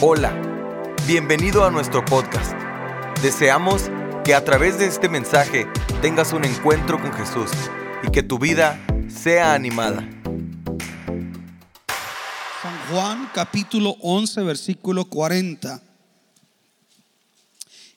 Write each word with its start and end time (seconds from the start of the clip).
Hola, 0.00 0.32
bienvenido 1.08 1.64
a 1.64 1.72
nuestro 1.72 2.04
podcast. 2.04 2.52
Deseamos 3.20 3.90
que 4.24 4.32
a 4.32 4.44
través 4.44 4.78
de 4.78 4.86
este 4.86 5.08
mensaje 5.08 5.66
tengas 6.00 6.32
un 6.32 6.44
encuentro 6.44 7.02
con 7.02 7.12
Jesús 7.12 7.50
y 8.06 8.12
que 8.12 8.22
tu 8.22 8.38
vida 8.38 8.78
sea 9.08 9.54
animada. 9.54 10.08
San 12.62 12.78
Juan 12.92 13.28
capítulo 13.34 13.96
11 14.00 14.42
versículo 14.42 15.04
40. 15.04 15.82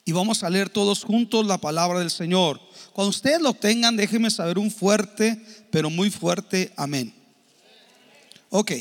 Y 0.03 0.11
vamos 0.11 0.43
a 0.43 0.49
leer 0.49 0.69
todos 0.69 1.03
juntos 1.03 1.45
la 1.45 1.59
palabra 1.59 1.99
del 1.99 2.09
Señor. 2.09 2.59
Cuando 2.93 3.11
ustedes 3.11 3.41
lo 3.41 3.53
tengan, 3.53 3.95
déjenme 3.95 4.31
saber 4.31 4.57
un 4.57 4.71
fuerte, 4.71 5.39
pero 5.69 5.91
muy 5.91 6.09
fuerte 6.09 6.73
amén. 6.77 7.13
Ok, 8.49 8.71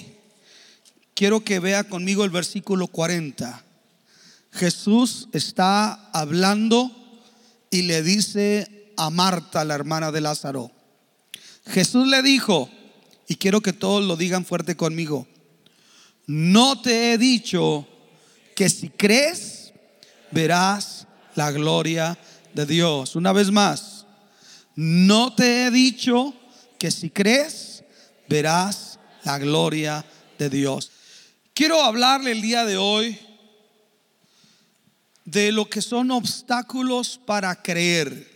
quiero 1.21 1.45
que 1.45 1.61
vea 1.61 1.84
conmigo 1.84 2.25
el 2.25 2.30
versículo 2.30 2.86
40. 2.86 3.62
Jesús 4.53 5.29
está 5.32 6.08
hablando 6.14 6.90
y 7.71 7.82
le 7.82 8.03
dice 8.03 8.95
a 8.96 9.11
Marta, 9.11 9.67
la 9.67 9.75
hermana 9.75 10.12
de 10.12 10.22
Lázaro. 10.22 10.72
Jesús 11.67 12.09
le 12.09 12.22
dijo, 12.22 12.71
y 13.29 13.35
quiero 13.35 13.61
que 13.61 13.75
todos 13.75 14.03
lo 14.03 14.17
digan 14.17 14.46
fuerte 14.46 14.79
conmigo, 14.79 15.29
no 16.26 16.81
te 16.81 17.12
he 17.12 17.18
dicho 17.18 17.87
que 18.57 18.71
si 18.71 18.89
crees, 18.89 19.75
verás 20.31 21.07
la 21.34 21.50
gloria 21.50 22.18
de 22.54 22.64
Dios. 22.64 23.14
Una 23.14 23.34
vez 23.34 23.50
más, 23.50 24.07
no 24.75 25.34
te 25.34 25.67
he 25.67 25.71
dicho 25.71 26.32
que 26.79 26.90
si 26.90 27.11
crees, 27.11 27.84
verás 28.26 28.98
la 29.23 29.37
gloria 29.39 30.03
de 30.39 30.48
Dios. 30.48 30.93
Quiero 31.54 31.82
hablarle 31.82 32.33
el 32.33 32.42
día 32.42 32.64
de 32.64 32.77
hoy 32.77 33.19
de 35.25 35.53
lo 35.53 35.69
que 35.69 35.83
son 35.83 36.11
obstáculos 36.11 37.20
para 37.25 37.62
creer. 37.62 38.29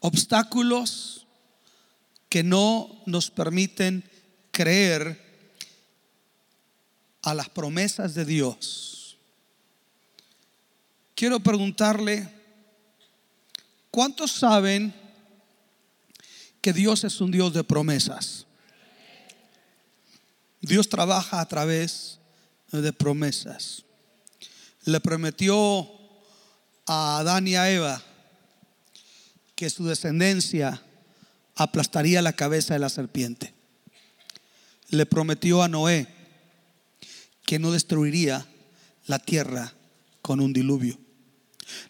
Obstáculos 0.00 1.26
que 2.28 2.42
no 2.42 3.02
nos 3.06 3.30
permiten 3.30 4.04
creer 4.50 5.30
a 7.22 7.34
las 7.34 7.48
promesas 7.48 8.14
de 8.14 8.24
Dios. 8.24 9.18
Quiero 11.14 11.40
preguntarle, 11.40 12.28
¿cuántos 13.90 14.32
saben 14.32 14.94
que 16.62 16.72
Dios 16.72 17.04
es 17.04 17.20
un 17.20 17.30
Dios 17.30 17.52
de 17.52 17.64
promesas? 17.64 18.46
Dios 20.60 20.88
trabaja 20.88 21.40
a 21.40 21.48
través 21.48 22.18
de 22.70 22.92
promesas. 22.92 23.84
Le 24.84 25.00
prometió 25.00 25.88
a 26.86 27.18
Adán 27.18 27.48
y 27.48 27.56
a 27.56 27.70
Eva 27.70 28.02
que 29.54 29.70
su 29.70 29.86
descendencia 29.86 30.82
aplastaría 31.54 32.22
la 32.22 32.32
cabeza 32.32 32.74
de 32.74 32.80
la 32.80 32.88
serpiente. 32.88 33.52
Le 34.88 35.06
prometió 35.06 35.62
a 35.62 35.68
Noé 35.68 36.08
que 37.46 37.58
no 37.58 37.72
destruiría 37.72 38.46
la 39.06 39.18
tierra 39.18 39.72
con 40.22 40.40
un 40.40 40.52
diluvio. 40.52 40.98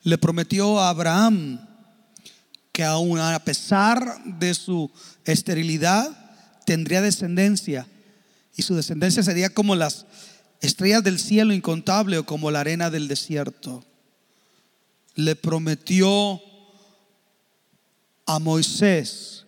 Le 0.03 0.19
prometió 0.19 0.81
a 0.81 0.91
Abraham 0.91 1.67
que 2.73 2.85
aun 2.85 3.19
a 3.19 3.39
pesar 3.45 4.23
de 4.25 4.55
su 4.55 4.91
esterilidad 5.25 6.09
tendría 6.65 7.03
descendencia 7.03 7.87
y 8.61 8.63
su 8.63 8.75
descendencia 8.75 9.23
sería 9.23 9.49
como 9.49 9.75
las 9.75 10.05
estrellas 10.61 11.03
del 11.03 11.19
cielo 11.19 11.55
incontable 11.55 12.19
o 12.19 12.27
como 12.27 12.51
la 12.51 12.61
arena 12.61 12.91
del 12.91 13.09
desierto. 13.09 13.83
Le 15.15 15.35
prometió 15.35 16.43
a 18.27 18.39
Moisés 18.39 19.47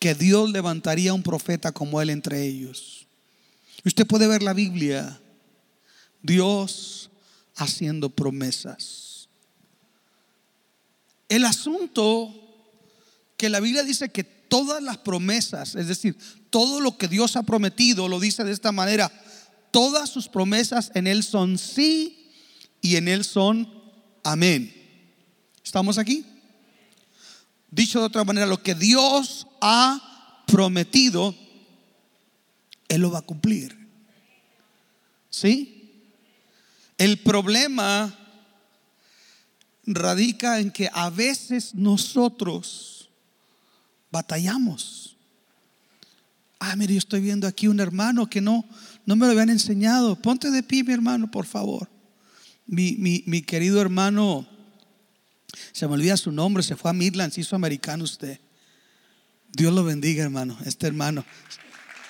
que 0.00 0.16
Dios 0.16 0.50
levantaría 0.50 1.14
un 1.14 1.22
profeta 1.22 1.70
como 1.70 2.02
él 2.02 2.10
entre 2.10 2.44
ellos. 2.44 3.06
Usted 3.84 4.04
puede 4.04 4.26
ver 4.26 4.42
la 4.42 4.52
Biblia, 4.52 5.20
Dios 6.20 7.10
haciendo 7.54 8.10
promesas. 8.10 9.28
El 11.28 11.44
asunto 11.44 12.34
que 13.36 13.48
la 13.48 13.60
Biblia 13.60 13.84
dice 13.84 14.08
que 14.08 14.24
todas 14.24 14.82
las 14.82 14.98
promesas, 14.98 15.76
es 15.76 15.86
decir, 15.86 16.16
todo 16.50 16.80
lo 16.80 16.96
que 16.96 17.08
Dios 17.08 17.36
ha 17.36 17.42
prometido, 17.42 18.08
lo 18.08 18.20
dice 18.20 18.44
de 18.44 18.52
esta 18.52 18.72
manera, 18.72 19.12
todas 19.70 20.08
sus 20.10 20.28
promesas 20.28 20.90
en 20.94 21.06
Él 21.06 21.22
son 21.22 21.58
sí 21.58 22.30
y 22.80 22.96
en 22.96 23.08
Él 23.08 23.24
son 23.24 23.72
amén. 24.24 24.74
¿Estamos 25.64 25.98
aquí? 25.98 26.24
Dicho 27.70 28.00
de 28.00 28.06
otra 28.06 28.24
manera, 28.24 28.46
lo 28.46 28.62
que 28.62 28.74
Dios 28.74 29.46
ha 29.60 30.42
prometido, 30.46 31.34
Él 32.88 33.02
lo 33.02 33.10
va 33.10 33.18
a 33.18 33.22
cumplir. 33.22 33.76
¿Sí? 35.28 36.02
El 36.96 37.18
problema 37.18 38.16
radica 39.84 40.58
en 40.58 40.70
que 40.70 40.90
a 40.92 41.10
veces 41.10 41.74
nosotros 41.74 43.08
batallamos. 44.10 45.07
Ah, 46.60 46.74
mire, 46.76 46.94
yo 46.94 46.98
estoy 46.98 47.20
viendo 47.20 47.46
aquí 47.46 47.68
un 47.68 47.78
hermano 47.78 48.28
que 48.28 48.40
no, 48.40 48.64
no 49.06 49.16
me 49.16 49.26
lo 49.26 49.32
habían 49.32 49.50
enseñado. 49.50 50.16
Ponte 50.16 50.50
de 50.50 50.62
pie, 50.62 50.82
mi 50.82 50.92
hermano, 50.92 51.30
por 51.30 51.46
favor. 51.46 51.88
Mi, 52.66 52.96
mi, 52.96 53.22
mi 53.26 53.42
querido 53.42 53.80
hermano, 53.80 54.46
se 55.72 55.86
me 55.86 55.94
olvida 55.94 56.16
su 56.16 56.32
nombre, 56.32 56.62
se 56.62 56.76
fue 56.76 56.90
a 56.90 56.94
Midlands, 56.94 57.38
hizo 57.38 57.54
americano 57.56 58.04
usted. 58.04 58.40
Dios 59.52 59.72
lo 59.72 59.84
bendiga, 59.84 60.24
hermano, 60.24 60.58
este 60.66 60.86
hermano. 60.86 61.24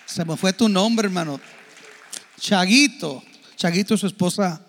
Se 0.07 0.25
me 0.25 0.37
fue 0.37 0.53
tu 0.53 0.69
nombre, 0.69 1.07
hermano. 1.07 1.41
Chaguito. 2.41 3.23
Chaguito, 3.57 3.97
su 3.97 4.07
esposa. 4.07 4.65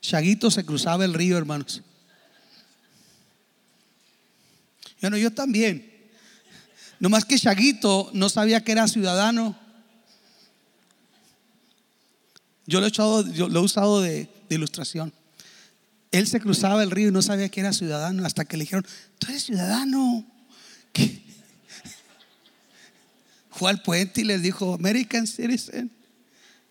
Chaguito 0.00 0.50
se 0.50 0.64
cruzaba 0.64 1.04
el 1.04 1.14
río, 1.14 1.36
hermanos. 1.36 1.82
Bueno, 5.00 5.16
yo 5.16 5.32
también. 5.32 5.87
No 7.00 7.08
más 7.08 7.24
que 7.24 7.38
Chaguito 7.38 8.10
no 8.12 8.28
sabía 8.28 8.62
que 8.62 8.72
era 8.72 8.88
ciudadano. 8.88 9.56
Yo 12.66 12.80
lo 12.80 12.86
he, 12.86 12.88
echado, 12.88 13.26
yo 13.32 13.48
lo 13.48 13.60
he 13.60 13.62
usado 13.62 14.00
de, 14.00 14.28
ilustración. 14.50 15.12
Él 16.10 16.26
se 16.26 16.40
cruzaba 16.40 16.82
el 16.82 16.90
río 16.90 17.08
y 17.08 17.12
no 17.12 17.22
sabía 17.22 17.48
que 17.48 17.60
era 17.60 17.72
ciudadano 17.72 18.26
hasta 18.26 18.44
que 18.44 18.56
le 18.56 18.64
dijeron, 18.64 18.84
tú 19.18 19.28
eres 19.28 19.44
ciudadano. 19.44 20.26
¿Qué? 20.92 21.22
Fue 23.50 23.70
al 23.70 23.82
puente 23.82 24.22
y 24.22 24.24
les 24.24 24.42
dijo, 24.42 24.74
American 24.74 25.26
Citizen. 25.26 25.90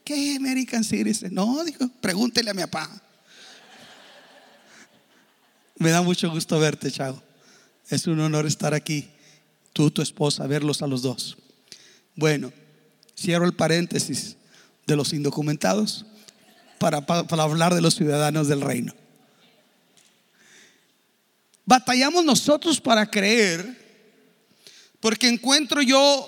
¿Qué 0.04 0.36
American 0.36 0.84
Citizen? 0.84 1.34
No, 1.34 1.64
dijo, 1.64 1.88
pregúntele 2.02 2.52
a 2.52 2.54
mi 2.54 2.62
papá. 2.62 2.90
Me 5.78 5.92
da 5.92 6.02
mucho 6.02 6.30
gusto 6.30 6.60
verte, 6.60 6.92
Chavo. 6.92 7.22
Es 7.90 8.08
un 8.08 8.20
honor 8.20 8.46
estar 8.46 8.74
aquí 8.74 9.10
tú, 9.78 9.92
tu 9.92 10.02
esposa, 10.02 10.48
verlos 10.48 10.82
a 10.82 10.88
los 10.88 11.04
dos. 11.04 11.38
Bueno, 12.16 12.52
cierro 13.16 13.46
el 13.46 13.54
paréntesis 13.54 14.36
de 14.88 14.96
los 14.96 15.14
indocumentados 15.14 16.04
para, 16.80 17.06
para, 17.06 17.28
para, 17.28 17.44
hablar 17.44 17.76
de 17.76 17.82
los 17.82 17.94
ciudadanos 17.94 18.48
del 18.48 18.62
reino. 18.62 18.96
Batallamos 21.64 22.26
nosotros 22.26 22.82
para 22.82 23.06
creer, 23.06 23.86
porque 25.00 25.28
encuentro 25.28 25.84
yo 25.84 26.28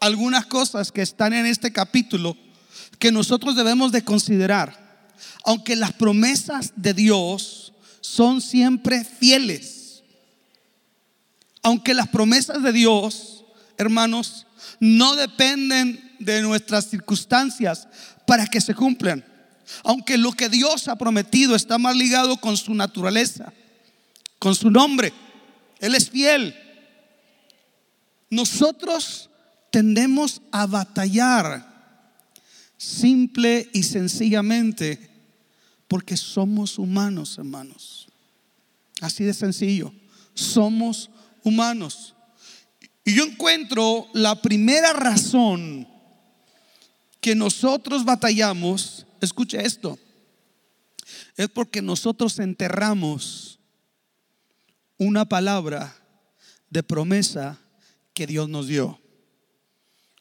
algunas 0.00 0.46
cosas 0.46 0.92
que 0.92 1.02
están 1.02 1.32
en 1.32 1.46
este 1.46 1.72
capítulo 1.72 2.36
que 3.00 3.10
nosotros 3.10 3.56
debemos 3.56 3.90
de 3.90 4.04
considerar. 4.04 5.10
Aunque 5.44 5.74
las 5.74 5.92
promesas 5.94 6.72
de 6.76 6.94
Dios 6.94 7.72
son 8.00 8.40
siempre 8.40 9.02
fieles 9.02 9.73
aunque 11.64 11.94
las 11.94 12.08
promesas 12.08 12.62
de 12.62 12.72
Dios, 12.72 13.42
hermanos, 13.78 14.46
no 14.80 15.16
dependen 15.16 16.14
de 16.20 16.42
nuestras 16.42 16.90
circunstancias 16.90 17.88
para 18.26 18.46
que 18.46 18.60
se 18.60 18.74
cumplan. 18.74 19.24
Aunque 19.82 20.18
lo 20.18 20.32
que 20.32 20.50
Dios 20.50 20.88
ha 20.88 20.96
prometido 20.96 21.56
está 21.56 21.78
más 21.78 21.96
ligado 21.96 22.36
con 22.36 22.58
su 22.58 22.74
naturaleza, 22.74 23.50
con 24.38 24.54
su 24.54 24.70
nombre. 24.70 25.14
Él 25.80 25.94
es 25.94 26.10
fiel. 26.10 26.54
Nosotros 28.28 29.30
tendemos 29.72 30.42
a 30.52 30.66
batallar 30.66 31.66
simple 32.76 33.70
y 33.72 33.84
sencillamente 33.84 35.10
porque 35.88 36.18
somos 36.18 36.78
humanos, 36.78 37.38
hermanos. 37.38 38.06
Así 39.00 39.24
de 39.24 39.32
sencillo. 39.32 39.94
Somos 40.34 41.08
humanos. 41.44 42.14
Y 43.04 43.14
yo 43.14 43.24
encuentro 43.24 44.08
la 44.12 44.40
primera 44.40 44.92
razón 44.92 45.86
que 47.20 47.34
nosotros 47.34 48.04
batallamos, 48.04 49.06
escuche 49.20 49.64
esto, 49.64 49.98
es 51.36 51.48
porque 51.48 51.82
nosotros 51.82 52.38
enterramos 52.38 53.60
una 54.98 55.24
palabra 55.24 55.94
de 56.70 56.82
promesa 56.82 57.58
que 58.14 58.26
Dios 58.26 58.48
nos 58.48 58.68
dio. 58.68 59.00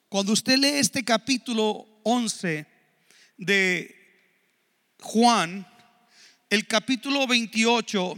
Cuando 0.09 0.33
usted 0.33 0.57
lee 0.57 0.79
este 0.79 1.03
capítulo 1.03 1.87
11 2.03 2.67
de 3.37 3.95
Juan, 4.99 5.67
el 6.49 6.67
capítulo 6.67 7.25
28 7.27 8.15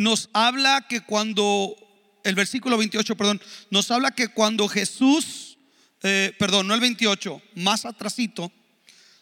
nos 0.00 0.30
habla 0.32 0.86
que 0.88 1.02
cuando, 1.02 1.76
el 2.24 2.34
versículo 2.34 2.78
28, 2.78 3.16
perdón, 3.18 3.42
nos 3.68 3.90
habla 3.90 4.12
que 4.12 4.28
cuando 4.28 4.66
Jesús, 4.66 5.58
eh, 6.02 6.34
perdón, 6.38 6.68
no 6.68 6.74
el 6.74 6.80
28, 6.80 7.42
más 7.56 7.84
atrasito, 7.84 8.50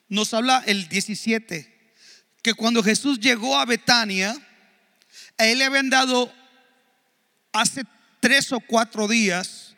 nos 0.08 0.32
habla 0.34 0.62
el 0.66 0.88
17, 0.88 1.96
que 2.42 2.54
cuando 2.54 2.84
Jesús 2.84 3.18
llegó 3.18 3.58
a 3.58 3.64
Betania, 3.64 4.36
a 5.36 5.46
él 5.46 5.58
le 5.58 5.64
habían 5.64 5.90
dado 5.90 6.32
hace 7.52 7.82
tres 8.20 8.52
o 8.52 8.60
cuatro 8.60 9.08
días 9.08 9.74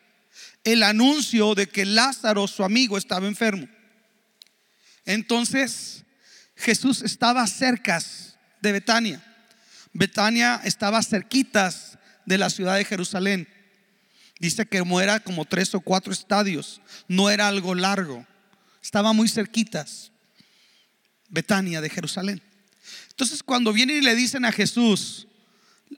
el 0.63 0.83
anuncio 0.83 1.55
de 1.55 1.65
que 1.65 1.83
Lázaro, 1.83 2.47
su 2.47 2.63
amigo, 2.63 2.99
estaba 2.99 3.25
enfermo. 3.25 3.67
Entonces 5.05 6.03
Jesús 6.55 7.01
estaba 7.01 7.47
cerca 7.47 7.99
de 8.61 8.71
Betania. 8.71 9.30
Betania 9.93 10.61
estaba 10.63 11.01
cerquitas 11.03 11.97
de 12.25 12.37
la 12.37 12.49
ciudad 12.49 12.75
de 12.75 12.85
Jerusalén. 12.85 13.47
Dice 14.39 14.65
que 14.65 14.83
era 15.01 15.19
como 15.19 15.45
tres 15.45 15.75
o 15.75 15.81
cuatro 15.81 16.11
estadios, 16.11 16.81
no 17.07 17.29
era 17.29 17.47
algo 17.47 17.75
largo, 17.75 18.25
estaba 18.81 19.13
muy 19.13 19.29
cerquitas. 19.29 20.11
Betania 21.29 21.79
de 21.79 21.89
Jerusalén. 21.89 22.41
Entonces 23.09 23.41
cuando 23.41 23.71
vienen 23.71 23.97
y 23.97 24.01
le 24.01 24.15
dicen 24.15 24.45
a 24.45 24.51
Jesús, 24.51 25.27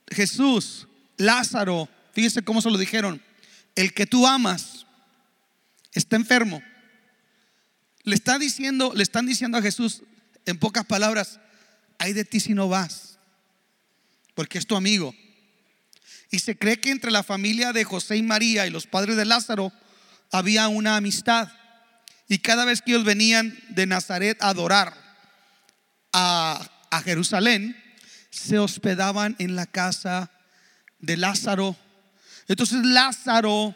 Jesús, 0.10 0.88
Lázaro, 1.18 1.90
fíjese 2.13 2.44
cómo 2.44 2.62
se 2.62 2.69
lo 2.69 2.78
dijeron, 2.78 3.22
el 3.75 3.94
que 3.94 4.06
tú 4.06 4.28
amas 4.28 4.86
está 5.94 6.16
enfermo. 6.16 6.62
Le 8.04 8.16
está 8.16 8.38
diciendo, 8.38 8.92
le 8.95 9.04
están 9.04 9.25
diciendo 9.25 9.57
a 9.57 9.62
Jesús 9.62 10.04
en 10.45 10.60
pocas 10.60 10.86
palabras, 10.86 11.40
hay 11.98 12.13
de 12.13 12.25
ti 12.25 12.40
si 12.40 12.54
no 12.54 12.68
vas, 12.68 13.02
porque 14.35 14.57
es 14.57 14.68
tu 14.68 14.75
amigo. 14.75 15.15
Y 16.31 16.39
se 16.39 16.57
cree 16.57 16.80
que 16.80 16.89
entre 16.89 17.12
la 17.12 17.24
familia 17.24 17.74
de 17.74 17.83
José 17.83 18.18
y 18.18 18.24
María 18.24 18.65
y 18.65 18.71
los 18.71 18.88
padres 18.88 19.18
de 19.18 19.25
Lázaro 19.25 19.71
había 20.31 20.68
una 20.68 20.97
amistad. 20.97 21.50
Y 22.27 22.39
cada 22.39 22.65
vez 22.65 22.81
que 22.81 22.91
ellos 22.91 23.06
venían 23.06 23.57
de 23.69 23.85
Nazaret 23.85 24.41
a 24.41 24.50
adorar 24.50 24.95
a, 26.12 26.69
Jerusalén, 27.03 27.75
se 28.30 28.59
hospedaban 28.59 29.35
en 29.39 29.56
la 29.56 29.65
casa 29.65 30.31
de 31.00 31.18
Lázaro. 31.18 31.75
Entonces 32.47 32.85
Lázaro 32.85 33.75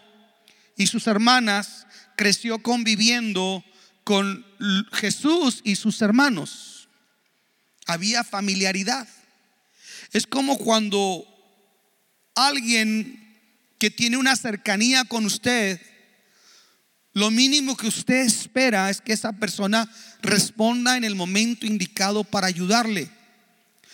y 0.76 0.88
sus 0.88 1.08
hermanas 1.08 1.88
creció 2.16 2.62
conviviendo 2.62 3.64
con 4.04 4.46
Jesús 4.94 5.62
y 5.64 5.76
sus 5.76 6.02
hermanos. 6.02 6.90
Había 7.88 8.24
familiaridad. 8.24 9.08
Es 10.12 10.28
como 10.28 10.58
cuando 10.58 11.26
alguien 12.36 13.24
que 13.80 13.90
tiene 13.90 14.18
una 14.18 14.36
cercanía 14.36 15.06
con 15.06 15.26
usted, 15.26 15.82
lo 17.14 17.32
mínimo 17.32 17.76
que 17.76 17.88
usted 17.88 18.26
espera 18.26 18.90
es 18.90 19.02
que 19.02 19.14
esa 19.14 19.34
persona 19.34 19.90
responda 20.22 20.98
en 20.98 21.04
el 21.04 21.16
momento 21.16 21.66
indicado 21.66 22.24
para 22.24 22.48
ayudarle. 22.48 23.10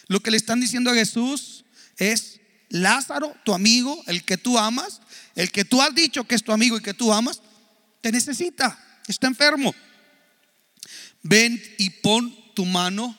Lo 0.07 0.19
que 0.19 0.31
le 0.31 0.38
están 0.38 0.60
diciendo 0.60 0.92
a 0.92 0.95
Jesús 0.95 1.65
es, 1.98 2.39
Lázaro, 2.69 3.36
tu 3.45 3.54
amigo, 3.54 4.01
el 4.07 4.24
que 4.24 4.38
tú 4.38 4.57
amas, 4.57 5.01
el 5.36 5.51
que 5.51 5.65
tú 5.65 5.81
has 5.81 5.95
dicho 5.95 6.25
que 6.25 6.36
es 6.36 6.44
tu 6.44 6.51
amigo 6.51 6.77
y 6.77 6.81
que 6.81 6.94
tú 6.94 7.13
amas, 7.13 7.42
te 8.01 8.12
necesita, 8.12 8.77
está 9.07 9.27
enfermo 9.27 9.74
ven 11.24 11.62
y 11.77 11.89
pon 11.89 12.36
tu 12.54 12.65
mano 12.65 13.18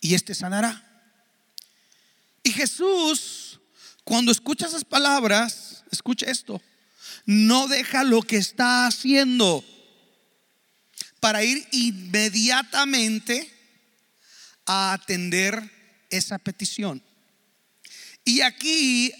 y 0.00 0.14
este 0.14 0.34
sanará. 0.34 0.91
Y 2.42 2.50
Jesús, 2.52 3.60
cuando 4.04 4.32
escucha 4.32 4.66
esas 4.66 4.84
palabras, 4.84 5.84
escucha 5.90 6.26
esto, 6.30 6.60
no 7.24 7.68
deja 7.68 8.04
lo 8.04 8.22
que 8.22 8.36
está 8.36 8.86
haciendo 8.86 9.64
para 11.20 11.44
ir 11.44 11.66
inmediatamente 11.70 13.50
a 14.66 14.92
atender 14.92 15.70
esa 16.10 16.38
petición. 16.38 17.02
Y 18.24 18.40
aquí 18.40 19.12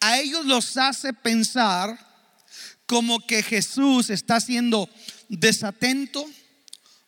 a 0.00 0.18
ellos 0.18 0.44
los 0.46 0.76
hace 0.76 1.12
pensar 1.12 1.98
como 2.86 3.26
que 3.26 3.42
Jesús 3.42 4.10
está 4.10 4.40
siendo 4.40 4.88
desatento, 5.28 6.26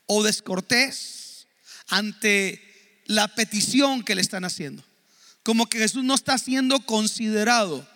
o 0.08 0.24
descortés 0.24 1.46
ante 1.88 3.02
la 3.06 3.28
petición 3.28 4.02
que 4.02 4.14
le 4.14 4.22
están 4.22 4.44
haciendo. 4.44 4.82
Como 5.48 5.66
que 5.66 5.78
Jesús 5.78 6.04
no 6.04 6.14
está 6.14 6.36
siendo 6.36 6.78
considerado. 6.80 7.88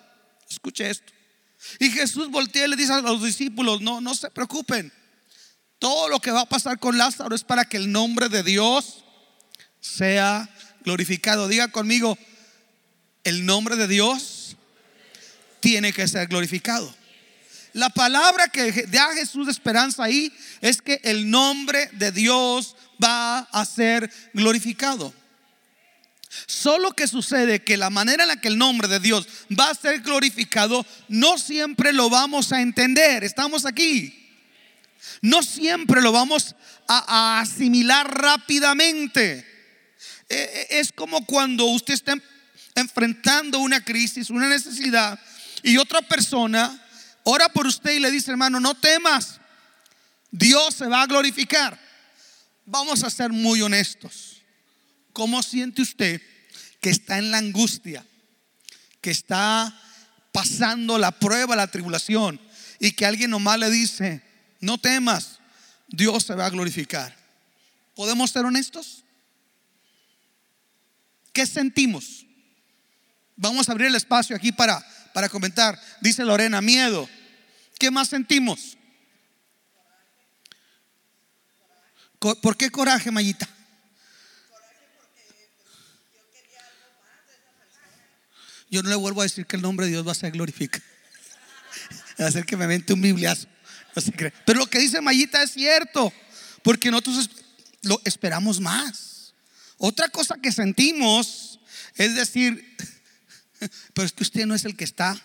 Escuche 0.49 0.89
esto. 0.89 1.13
Y 1.79 1.91
Jesús 1.91 2.31
voltea 2.31 2.65
y 2.65 2.69
le 2.71 2.77
dice 2.77 2.95
a 2.95 3.03
los 3.03 3.23
discípulos, 3.23 3.83
no, 3.83 4.01
no 4.01 4.15
se 4.15 4.31
preocupen. 4.31 4.91
Todo 5.79 6.09
lo 6.09 6.19
que 6.19 6.31
va 6.31 6.41
a 6.41 6.49
pasar 6.49 6.79
con 6.79 6.97
Lázaro 6.97 7.35
es 7.35 7.45
para 7.45 7.67
que 7.67 7.77
el 7.77 7.93
nombre 7.93 8.31
de 8.31 8.43
Dios 8.43 9.05
sea 9.83 10.49
glorificado. 10.83 11.47
Diga 11.47 11.69
conmigo, 11.69 12.17
el 13.23 13.45
nombre 13.45 13.77
de 13.77 13.87
Dios 13.87 14.57
tiene 15.61 15.93
que 15.93 16.09
ser 16.09 16.29
glorificado. 16.29 16.97
La 17.75 17.91
palabra 17.91 18.49
que 18.49 18.87
da 18.87 19.13
Jesús 19.13 19.45
de 19.45 19.53
esperanza 19.53 20.05
ahí 20.05 20.33
es 20.63 20.81
que 20.81 21.03
el 21.05 21.29
nombre 21.29 21.91
de 21.93 22.13
Dios 22.13 22.77
va 22.99 23.41
a 23.41 23.67
ser 23.67 24.11
glorificado. 24.33 25.13
Solo 26.47 26.93
que 26.93 27.07
sucede 27.07 27.63
que 27.63 27.77
la 27.77 27.91
manera 27.91 28.25
en 28.25 28.29
la 28.29 28.41
que 28.41 28.49
el 28.49 28.59
nombre 28.59 28.89
de 28.89 29.01
Dios 29.01 29.27
va 29.59 29.71
a 29.71 29.75
ser 29.75 30.01
glorificado, 30.01 30.87
no 31.09 31.39
siempre 31.39 31.93
lo 31.93 32.09
vamos 32.09 32.53
a 32.53 32.61
entender. 32.61 33.25
Estamos 33.25 33.67
aquí. 33.67 34.19
No 35.21 35.43
siempre 35.43 36.01
lo 36.01 36.13
vamos 36.13 36.55
a, 36.89 37.41
asimilar 37.41 38.13
rápidamente. 38.19 39.47
E, 40.29 40.37
e, 40.71 40.81
es 40.81 40.93
como 40.93 41.27
cuando 41.27 41.67
usted 41.67 41.95
está 41.95 42.15
enfrentando 42.75 43.59
una 43.59 43.85
crisis, 43.85 44.31
una 44.31 44.49
necesidad, 44.49 45.19
y 45.63 45.77
otra 45.77 46.03
persona 46.03 46.83
ora 47.25 47.49
por 47.51 47.67
usted 47.67 47.93
y 47.93 48.01
le 48.01 48.11
dice, 48.11 48.31
hermano, 48.31 48.59
no 48.59 48.75
temas, 48.75 49.39
Dios 50.31 50.75
se 50.75 50.87
va 50.87 51.03
a 51.03 51.07
glorificar. 51.07 51.79
Vamos 52.65 53.05
a 53.05 53.11
ser 53.11 53.31
muy 53.31 53.61
honestos. 53.61 54.32
¿Cómo 55.13 55.43
siente 55.43 55.83
usted 55.83 56.23
que 56.81 56.91
está 56.91 57.19
en 57.19 57.31
la 57.31 57.39
angustia, 57.39 58.07
que 59.01 59.11
está 59.11 59.79
pasando 60.33 60.99
la 60.99 61.13
prueba, 61.13 61.57
la 61.57 61.71
tribulación, 61.71 62.41
y 62.79 62.93
que 62.93 63.07
alguien 63.07 63.31
nomás 63.31 63.59
le 63.59 63.71
dice, 63.71 64.23
no 64.61 64.79
temas, 64.79 65.39
Dios 65.89 66.25
se 66.25 66.35
va 66.35 66.47
a 66.47 66.51
glorificar? 66.51 67.17
¿Podemos 67.95 68.31
ser 68.31 68.45
honestos? 68.45 69.05
¿Qué 71.33 71.47
sentimos? 71.47 72.27
Vamos 73.37 73.69
a 73.69 73.73
abrir 73.73 73.89
el 73.89 73.95
espacio 73.95 74.37
aquí 74.37 74.53
para 74.53 74.85
para 75.13 75.29
comentar. 75.29 75.79
Dice 76.01 76.25
Lorena, 76.25 76.61
miedo. 76.61 77.09
¿Qué 77.79 77.91
más 77.91 78.09
sentimos? 78.09 78.77
¿Por 82.19 82.57
qué 82.57 82.71
coraje, 82.71 83.11
Mayita? 83.11 83.49
Yo 88.73 88.83
no 88.83 88.89
le 88.89 88.97
vuelvo 88.97 89.21
a 89.21 89.25
decir 89.25 89.45
que 89.45 89.57
el 89.57 89.63
nombre 89.63 89.85
de 89.85 89.93
Dios 89.93 90.07
va 90.07 90.13
a 90.13 90.15
ser 90.15 90.33
glorificado. 90.33 90.83
Va 92.21 92.25
a 92.25 92.29
hacer 92.29 92.47
que 92.47 92.57
me 92.57 92.67
mente 92.67 92.95
un 92.95 93.03
bibliazo. 93.03 93.47
Pero 94.47 94.59
lo 94.59 94.67
que 94.67 94.79
dice 94.79 95.03
Mayita 95.03 95.43
es 95.43 95.53
cierto. 95.53 96.11
Porque 96.63 96.91
nosotros 96.91 97.29
lo 97.83 98.01
esperamos 98.07 98.61
más. 98.61 99.35
Otra 99.77 100.09
cosa 100.09 100.37
que 100.41 100.53
sentimos 100.53 101.61
es 101.97 102.15
decir, 102.15 102.77
pero 103.93 104.07
es 104.07 104.13
que 104.13 104.23
usted 104.23 104.47
no 104.47 104.55
es 104.55 104.65
el 104.65 104.75
que 104.75 104.85
está. 104.85 105.21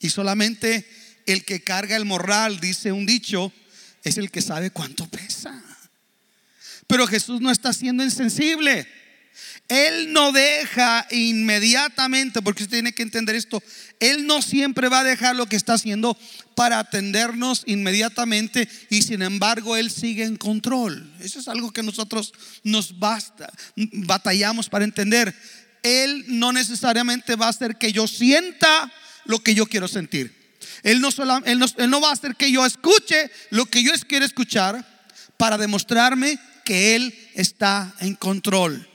Y 0.00 0.10
solamente 0.10 0.84
el 1.26 1.44
que 1.44 1.62
carga 1.62 1.94
el 1.94 2.06
morral, 2.06 2.58
dice 2.58 2.90
un 2.90 3.06
dicho, 3.06 3.52
es 4.02 4.18
el 4.18 4.32
que 4.32 4.42
sabe 4.42 4.72
cuánto 4.72 5.06
pesa. 5.08 5.62
Pero 6.88 7.06
Jesús 7.06 7.40
no 7.40 7.52
está 7.52 7.72
siendo 7.72 8.02
insensible. 8.02 8.88
Él 9.70 10.12
no 10.12 10.32
deja 10.32 11.06
inmediatamente, 11.12 12.42
porque 12.42 12.64
usted 12.64 12.78
tiene 12.78 12.92
que 12.92 13.04
entender 13.04 13.36
esto, 13.36 13.62
Él 14.00 14.26
no 14.26 14.42
siempre 14.42 14.88
va 14.88 15.00
a 15.00 15.04
dejar 15.04 15.36
lo 15.36 15.46
que 15.46 15.54
está 15.54 15.74
haciendo 15.74 16.18
para 16.56 16.80
atendernos 16.80 17.62
inmediatamente 17.66 18.68
y 18.90 19.02
sin 19.02 19.22
embargo 19.22 19.76
Él 19.76 19.92
sigue 19.92 20.24
en 20.24 20.36
control. 20.36 21.14
Eso 21.20 21.38
es 21.38 21.46
algo 21.46 21.72
que 21.72 21.84
nosotros 21.84 22.32
nos 22.64 22.98
basta, 22.98 23.48
batallamos 23.76 24.68
para 24.68 24.84
entender. 24.84 25.32
Él 25.84 26.24
no 26.26 26.52
necesariamente 26.52 27.36
va 27.36 27.46
a 27.46 27.50
hacer 27.50 27.76
que 27.76 27.92
yo 27.92 28.08
sienta 28.08 28.92
lo 29.24 29.38
que 29.38 29.54
yo 29.54 29.66
quiero 29.66 29.86
sentir. 29.86 30.34
Él 30.82 31.00
no, 31.00 31.10
él 31.44 31.64
él 31.76 31.90
no 31.90 32.00
va 32.00 32.10
a 32.10 32.14
hacer 32.14 32.34
que 32.34 32.50
yo 32.50 32.66
escuche 32.66 33.30
lo 33.50 33.66
que 33.66 33.84
yo 33.84 33.92
quiero 34.08 34.24
escuchar 34.24 34.84
para 35.36 35.56
demostrarme 35.56 36.40
que 36.64 36.96
Él 36.96 37.14
está 37.34 37.94
en 38.00 38.16
control. 38.16 38.89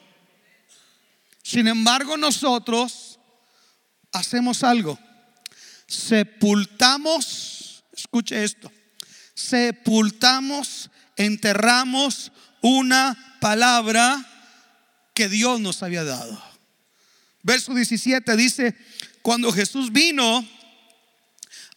Sin 1.46 1.68
embargo, 1.68 2.18
nosotros 2.18 3.20
hacemos 4.12 4.64
algo. 4.64 4.98
Sepultamos, 5.86 7.84
escuche 7.96 8.44
esto, 8.44 8.72
sepultamos, 9.36 10.90
enterramos 11.16 12.32
una 12.64 13.38
palabra 13.40 14.26
que 15.14 15.30
Dios 15.30 15.60
nos 15.60 15.84
había 15.84 16.04
dado. 16.04 16.44
Verso 17.44 17.76
17 17.76 18.36
dice, 18.36 18.76
cuando 19.22 19.52
Jesús 19.52 19.92
vino, 19.92 20.44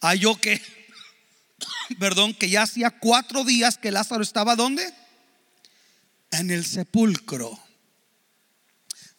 halló 0.01 0.35
que, 0.41 0.59
perdón, 1.99 2.33
que 2.33 2.49
ya 2.49 2.63
hacía 2.63 2.89
cuatro 2.89 3.43
días 3.43 3.77
que 3.77 3.91
Lázaro 3.91 4.23
estaba 4.23 4.55
¿dónde? 4.55 4.91
En 6.31 6.49
el 6.49 6.65
sepulcro. 6.65 7.68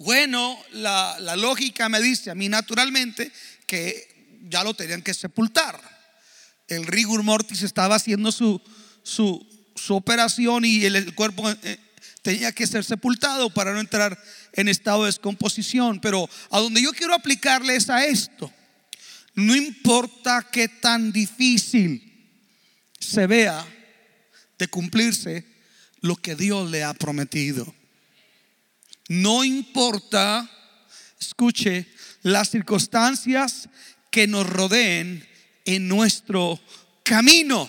Bueno, 0.01 0.59
la, 0.73 1.37
lógica 1.37 1.91
me 1.91 2.01
dice 2.01 2.31
a 2.31 2.35
mí 2.35 2.49
naturalmente 2.49 3.31
que 3.67 4.39
ya 4.49 4.65
lo 4.65 4.73
tenían 4.73 5.03
que 5.03 5.13
sepultar. 5.13 5.79
El 6.69 6.87
rigor 6.87 7.23
mortis 7.23 7.63
estaba 7.63 7.97
haciendo 7.97 8.33
su, 8.33 8.63
su, 9.03 9.47
operación 9.91 10.65
y 10.65 10.87
el, 10.87 11.15
cuerpo 11.15 11.51
eh, 11.51 11.79
tenía 12.23 12.51
que 12.53 12.67
ser 12.67 12.83
sepultado 12.83 13.51
para 13.51 13.75
no 13.75 13.81
entrar 13.81 14.19
en 14.55 14.69
estado 14.69 15.03
de 15.03 15.09
descomposición. 15.09 16.01
Pero 16.01 16.31
a 16.51 16.61
donde 16.61 16.81
yo 16.81 16.95
quiero 16.95 17.13
aplicarles 17.13 17.91
a 17.91 18.07
esto, 18.07 18.51
no 19.35 19.55
importa 19.55 20.49
qué 20.51 20.69
tan 20.69 21.13
difícil 21.13 22.41
se 22.99 23.27
vea 23.27 23.67
de 24.59 24.67
cumplirse 24.67 25.45
lo 26.01 26.17
que 26.17 26.37
Dios 26.37 26.71
le 26.71 26.85
ha 26.85 26.95
prometido. 26.95 27.75
No 29.11 29.43
importa, 29.43 30.49
escuche, 31.19 31.85
las 32.23 32.49
circunstancias 32.49 33.69
que 34.09 34.29
nos 34.29 34.49
rodeen 34.49 35.29
en 35.65 35.89
nuestro 35.89 36.61
camino. 37.03 37.69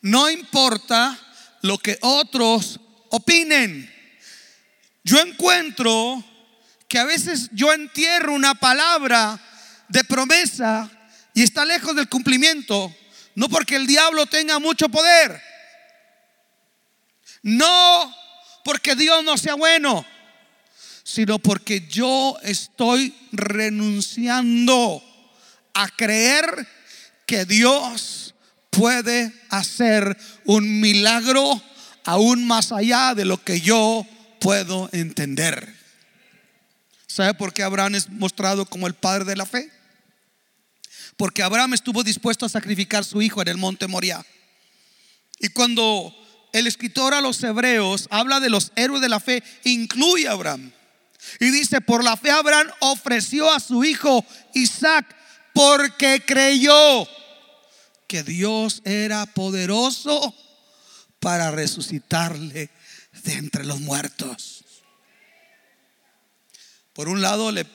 No 0.00 0.30
importa 0.30 1.18
lo 1.60 1.76
que 1.76 1.98
otros 2.00 2.80
opinen. 3.10 3.92
Yo 5.04 5.20
encuentro 5.20 6.24
que 6.88 7.00
a 7.00 7.04
veces 7.04 7.50
yo 7.52 7.70
entierro 7.74 8.32
una 8.32 8.54
palabra 8.54 9.38
de 9.88 10.04
promesa 10.04 10.90
y 11.34 11.42
está 11.42 11.66
lejos 11.66 11.94
del 11.94 12.08
cumplimiento, 12.08 12.96
no 13.34 13.50
porque 13.50 13.76
el 13.76 13.86
diablo 13.86 14.24
tenga 14.24 14.58
mucho 14.58 14.88
poder, 14.88 15.38
no 17.42 18.16
porque 18.64 18.96
Dios 18.96 19.22
no 19.22 19.36
sea 19.36 19.54
bueno, 19.54 20.06
sino 21.06 21.38
porque 21.38 21.86
yo 21.88 22.36
estoy 22.42 23.14
renunciando 23.30 25.00
a 25.72 25.86
creer 25.86 26.66
que 27.26 27.44
Dios 27.44 28.34
puede 28.70 29.32
hacer 29.48 30.18
un 30.46 30.80
milagro 30.80 31.62
aún 32.02 32.44
más 32.44 32.72
allá 32.72 33.14
de 33.14 33.24
lo 33.24 33.40
que 33.40 33.60
yo 33.60 34.04
puedo 34.40 34.90
entender. 34.90 35.76
¿Sabe 37.06 37.34
por 37.34 37.54
qué 37.54 37.62
Abraham 37.62 37.94
es 37.94 38.10
mostrado 38.10 38.66
como 38.66 38.88
el 38.88 38.94
padre 38.94 39.24
de 39.24 39.36
la 39.36 39.46
fe? 39.46 39.70
Porque 41.16 41.44
Abraham 41.44 41.74
estuvo 41.74 42.02
dispuesto 42.02 42.46
a 42.46 42.48
sacrificar 42.48 43.02
a 43.02 43.04
su 43.04 43.22
hijo 43.22 43.40
en 43.42 43.46
el 43.46 43.58
monte 43.58 43.86
Moriah. 43.86 44.26
Y 45.38 45.50
cuando 45.50 46.12
el 46.52 46.66
escritor 46.66 47.14
a 47.14 47.20
los 47.20 47.40
hebreos 47.44 48.08
habla 48.10 48.40
de 48.40 48.50
los 48.50 48.72
héroes 48.74 49.02
de 49.02 49.08
la 49.08 49.20
fe, 49.20 49.44
incluye 49.62 50.26
a 50.26 50.32
Abraham. 50.32 50.72
Y 51.40 51.50
dice, 51.50 51.80
por 51.80 52.04
la 52.04 52.16
fe 52.16 52.30
Abraham 52.30 52.68
ofreció 52.80 53.50
a 53.50 53.60
su 53.60 53.84
hijo 53.84 54.24
Isaac 54.54 55.14
porque 55.52 56.22
creyó 56.26 57.08
que 58.06 58.22
Dios 58.22 58.82
era 58.84 59.26
poderoso 59.26 60.34
para 61.20 61.50
resucitarle 61.50 62.70
de 63.24 63.32
entre 63.32 63.64
los 63.64 63.80
muertos. 63.80 64.64
Por 66.92 67.08
un 67.08 67.20
lado 67.20 67.52
le, 67.52 67.66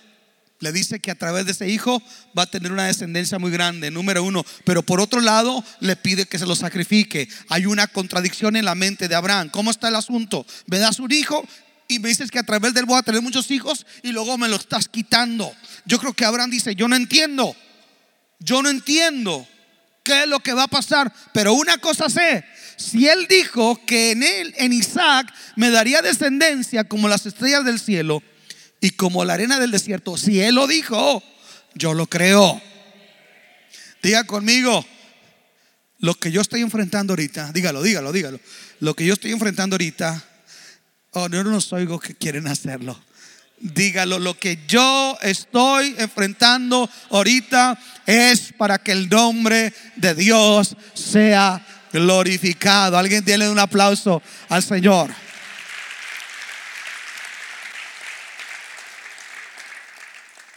le, 0.60 0.72
dice 0.72 1.00
que 1.00 1.12
a 1.12 1.16
través 1.16 1.46
de 1.46 1.52
ese 1.52 1.70
hijo 1.70 2.02
va 2.38 2.44
a 2.44 2.50
tener 2.50 2.72
una 2.72 2.86
descendencia 2.86 3.40
muy 3.40 3.52
grande, 3.52 3.92
número 3.92 4.24
uno. 4.24 4.46
Pero 4.64 4.84
por 4.84 5.00
otro 5.02 5.22
lado 5.22 5.64
le 5.80 5.96
pide 5.96 6.26
que 6.26 6.40
se 6.40 6.46
lo 6.46 6.56
sacrifique. 6.56 7.28
Hay 7.50 7.66
una 7.66 7.88
contradicción 7.88 8.56
en 8.56 8.66
la 8.66 8.76
mente 8.76 9.08
de 9.08 9.16
Abraham. 9.16 9.50
¿Cómo 9.50 9.70
está 9.70 9.90
el 9.90 9.96
asunto? 9.96 10.46
Me 10.68 10.80
das 10.80 11.00
un 11.00 11.12
hijo 11.12 11.46
y 11.92 12.00
me 12.00 12.08
dices 12.08 12.32
que 12.32 12.40
a 12.40 12.44
través 12.44 12.74
del 12.74 12.86
voy 12.86 12.98
a 12.98 13.04
tener 13.04 13.22
muchos 13.22 13.52
hijos 13.52 13.86
y 14.02 14.14
luego 14.14 14.38
me 14.38 14.48
lo 14.48 14.56
estás 14.56 14.88
quitando. 14.88 15.54
Yo 15.86 16.00
creo 16.00 16.14
que 16.14 16.24
Abraham 16.24 16.50
dice, 16.50 16.74
yo 16.74 16.88
no 16.88 16.96
entiendo, 16.96 17.54
yo 18.40 18.62
no 18.62 18.70
entiendo 18.70 19.46
qué 20.02 20.24
es 20.24 20.28
lo 20.28 20.40
que 20.40 20.54
va 20.54 20.64
a 20.64 20.68
pasar, 20.70 21.14
pero 21.34 21.54
una 21.54 21.80
cosa 21.80 22.10
sé, 22.10 22.46
si 22.78 23.10
él 23.10 23.28
dijo 23.28 23.86
que 23.86 24.12
en 24.12 24.24
él, 24.24 24.54
en 24.58 24.72
Isaac, 24.72 25.34
me 25.58 25.70
daría 25.70 26.02
descendencia 26.02 26.86
como 26.86 27.10
las 27.10 27.26
estrellas 27.26 27.66
del 27.66 27.78
cielo 27.78 28.24
y 28.80 28.92
como 28.92 29.26
la 29.26 29.34
arena 29.34 29.60
del 29.60 29.72
desierto, 29.72 30.16
si 30.16 30.40
él 30.40 30.56
lo 30.56 30.68
dijo, 30.68 31.22
yo 31.76 31.94
lo 31.94 32.08
creo. 32.08 32.62
Diga 34.02 34.24
conmigo, 34.24 34.86
lo 36.00 36.16
que 36.16 36.32
yo 36.32 36.40
estoy 36.40 36.62
enfrentando 36.62 37.12
ahorita, 37.12 37.52
dígalo, 37.52 37.84
dígalo, 37.84 38.14
dígalo, 38.14 38.40
lo 38.80 38.96
que 38.96 39.06
yo 39.06 39.14
estoy 39.14 39.32
enfrentando 39.34 39.74
ahorita 39.74 40.26
Oh, 41.12 41.28
no 41.28 41.44
los 41.44 41.74
oigo 41.74 42.00
que 42.00 42.16
quieren 42.16 42.48
hacerlo. 42.48 42.98
Dígalo, 43.58 44.18
lo 44.18 44.40
que 44.40 44.60
yo 44.66 45.18
estoy 45.22 45.94
enfrentando 46.00 46.90
ahorita 47.10 47.78
es 48.06 48.54
para 48.54 48.80
que 48.80 48.94
el 48.94 49.10
nombre 49.10 49.74
de 49.98 50.16
Dios 50.16 50.76
sea 50.94 51.64
glorificado. 51.92 52.98
Alguien 52.98 53.26
tiene 53.26 53.50
un 53.50 53.60
aplauso 53.60 54.22
al 54.50 54.64
Señor. 54.64 55.14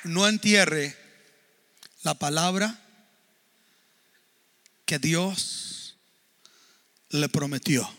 No 0.05 0.29
entierre 0.29 0.97
la 2.03 2.15
palabra 2.15 2.79
que 4.87 4.99
Dios 4.99 5.99
le 7.11 7.29
prometió. 7.29 7.91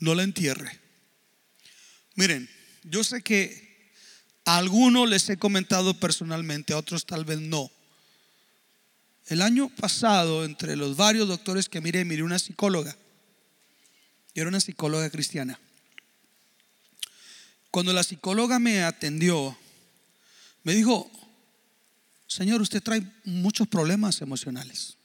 No 0.00 0.14
la 0.14 0.22
entierre. 0.22 0.83
Miren, 2.14 2.48
yo 2.84 3.02
sé 3.02 3.22
que 3.22 3.92
a 4.44 4.58
algunos 4.58 5.08
les 5.08 5.28
he 5.30 5.36
comentado 5.36 5.98
personalmente, 5.98 6.72
a 6.72 6.78
otros 6.78 7.06
tal 7.06 7.24
vez 7.24 7.40
no. 7.40 7.70
El 9.26 9.42
año 9.42 9.68
pasado, 9.70 10.44
entre 10.44 10.76
los 10.76 10.96
varios 10.96 11.28
doctores 11.28 11.68
que 11.68 11.80
miré, 11.80 12.04
miré 12.04 12.22
una 12.22 12.38
psicóloga. 12.38 12.96
Y 14.34 14.40
era 14.40 14.48
una 14.48 14.60
psicóloga 14.60 15.08
cristiana. 15.10 15.58
Cuando 17.70 17.92
la 17.92 18.02
psicóloga 18.02 18.58
me 18.58 18.82
atendió, 18.82 19.56
me 20.62 20.74
dijo, 20.74 21.10
Señor, 22.26 22.60
usted 22.60 22.82
trae 22.82 23.02
muchos 23.24 23.66
problemas 23.66 24.20
emocionales. 24.20 24.96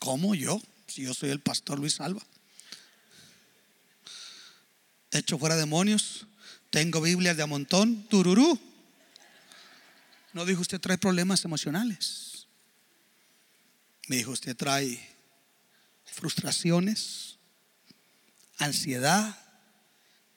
¿Cómo 0.00 0.34
yo? 0.34 0.60
Si 0.88 1.02
yo 1.02 1.14
soy 1.14 1.30
el 1.30 1.40
pastor 1.40 1.78
Luis 1.78 2.00
Alba 2.00 2.22
hecho 5.18 5.38
fuera 5.38 5.56
demonios, 5.56 6.26
tengo 6.70 7.00
Biblias 7.00 7.36
de 7.36 7.42
a 7.42 7.46
montón, 7.46 8.06
tururú. 8.08 8.58
No 10.32 10.44
dijo 10.44 10.60
usted 10.60 10.80
trae 10.80 10.98
problemas 10.98 11.44
emocionales. 11.44 12.46
Me 14.08 14.16
dijo 14.16 14.32
usted 14.32 14.56
trae 14.56 15.00
frustraciones, 16.04 17.38
ansiedad. 18.58 19.38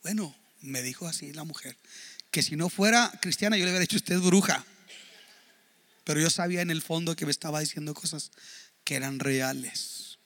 Bueno, 0.03 0.35
me 0.61 0.81
dijo 0.81 1.07
así 1.07 1.33
la 1.33 1.43
mujer, 1.43 1.77
que 2.31 2.43
si 2.43 2.55
no 2.55 2.69
fuera 2.69 3.11
cristiana 3.21 3.57
yo 3.57 3.65
le 3.65 3.71
hubiera 3.71 3.81
dicho 3.81 3.97
usted 3.97 4.19
bruja. 4.19 4.65
Pero 6.03 6.19
yo 6.19 6.29
sabía 6.29 6.61
en 6.61 6.71
el 6.71 6.81
fondo 6.81 7.15
que 7.15 7.25
me 7.25 7.31
estaba 7.31 7.59
diciendo 7.59 7.93
cosas 7.93 8.31
que 8.83 8.95
eran 8.95 9.19
reales. 9.19 10.17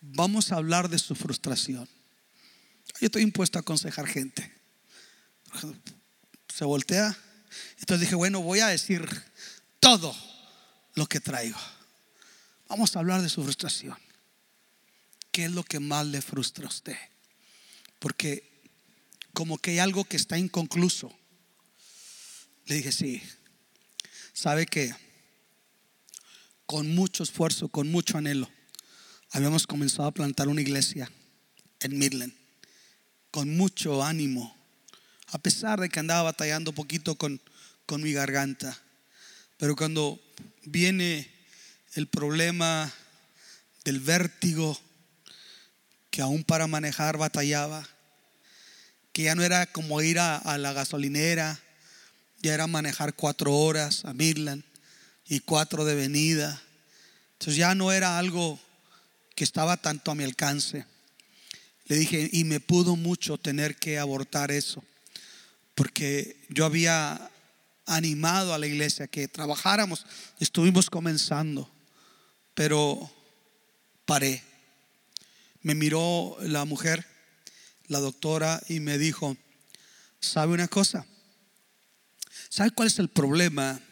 Vamos 0.00 0.50
a 0.50 0.56
hablar 0.56 0.88
de 0.88 0.98
su 0.98 1.14
frustración. 1.14 1.88
Yo 3.00 3.06
estoy 3.06 3.22
impuesto 3.22 3.58
a 3.58 3.62
aconsejar 3.62 4.06
gente. 4.06 4.52
Se 6.48 6.64
voltea. 6.64 7.16
Entonces 7.78 8.00
dije, 8.00 8.14
bueno, 8.14 8.40
voy 8.40 8.60
a 8.60 8.68
decir 8.68 9.08
todo 9.80 10.14
lo 10.94 11.06
que 11.06 11.20
traigo. 11.20 11.58
Vamos 12.68 12.94
a 12.94 13.00
hablar 13.00 13.22
de 13.22 13.28
su 13.28 13.42
frustración. 13.42 13.98
¿Qué 15.30 15.44
es 15.46 15.50
lo 15.50 15.64
que 15.64 15.80
más 15.80 16.06
le 16.06 16.22
frustra 16.22 16.66
a 16.66 16.68
usted? 16.68 16.96
Porque 17.98 18.50
como 19.32 19.58
que 19.58 19.72
hay 19.72 19.78
algo 19.78 20.04
que 20.04 20.16
está 20.16 20.38
inconcluso. 20.38 21.12
Le 22.66 22.76
dije, 22.76 22.92
sí. 22.92 23.22
¿Sabe 24.32 24.66
que 24.66 24.94
con 26.66 26.94
mucho 26.94 27.22
esfuerzo, 27.22 27.68
con 27.68 27.90
mucho 27.90 28.16
anhelo, 28.16 28.50
habíamos 29.30 29.66
comenzado 29.66 30.08
a 30.08 30.12
plantar 30.12 30.48
una 30.48 30.60
iglesia 30.60 31.10
en 31.80 31.98
Midland, 31.98 32.32
con 33.32 33.56
mucho 33.56 34.04
ánimo, 34.04 34.54
a 35.28 35.38
pesar 35.38 35.80
de 35.80 35.88
que 35.88 35.98
andaba 35.98 36.22
batallando 36.24 36.70
un 36.70 36.74
poquito 36.74 37.16
con, 37.16 37.40
con 37.86 38.02
mi 38.02 38.12
garganta. 38.12 38.78
Pero 39.56 39.74
cuando 39.74 40.20
viene 40.64 41.28
el 41.94 42.06
problema 42.06 42.92
del 43.84 44.00
vértigo, 44.00 44.78
que 46.10 46.20
aún 46.20 46.44
para 46.44 46.66
manejar 46.66 47.16
batallaba, 47.16 47.88
que 49.14 49.22
ya 49.22 49.34
no 49.34 49.42
era 49.42 49.64
como 49.64 50.02
ir 50.02 50.18
a, 50.18 50.36
a 50.36 50.58
la 50.58 50.74
gasolinera, 50.74 51.58
ya 52.42 52.52
era 52.52 52.66
manejar 52.66 53.14
cuatro 53.14 53.54
horas 53.54 54.04
a 54.04 54.12
Midland 54.12 54.62
y 55.26 55.40
cuatro 55.40 55.86
de 55.86 55.94
venida. 55.94 56.60
Entonces 57.32 57.56
ya 57.56 57.74
no 57.74 57.92
era 57.92 58.18
algo 58.18 58.60
que 59.34 59.44
estaba 59.44 59.78
tanto 59.78 60.10
a 60.10 60.14
mi 60.14 60.24
alcance. 60.24 60.91
Le 61.92 61.98
dije, 61.98 62.30
y 62.32 62.44
me 62.44 62.58
pudo 62.58 62.96
mucho 62.96 63.36
tener 63.36 63.76
que 63.76 63.98
abortar 63.98 64.50
eso, 64.50 64.82
porque 65.74 66.38
yo 66.48 66.64
había 66.64 67.30
animado 67.84 68.54
a 68.54 68.58
la 68.58 68.66
iglesia 68.66 69.08
que 69.08 69.28
trabajáramos, 69.28 70.06
estuvimos 70.40 70.88
comenzando, 70.88 71.70
pero 72.54 73.14
paré. 74.06 74.42
Me 75.60 75.74
miró 75.74 76.38
la 76.40 76.64
mujer, 76.64 77.06
la 77.88 78.00
doctora, 78.00 78.62
y 78.70 78.80
me 78.80 78.96
dijo, 78.96 79.36
¿sabe 80.18 80.54
una 80.54 80.68
cosa? 80.68 81.04
¿Sabe 82.48 82.70
cuál 82.70 82.88
es 82.88 82.98
el 83.00 83.10
problema 83.10 83.82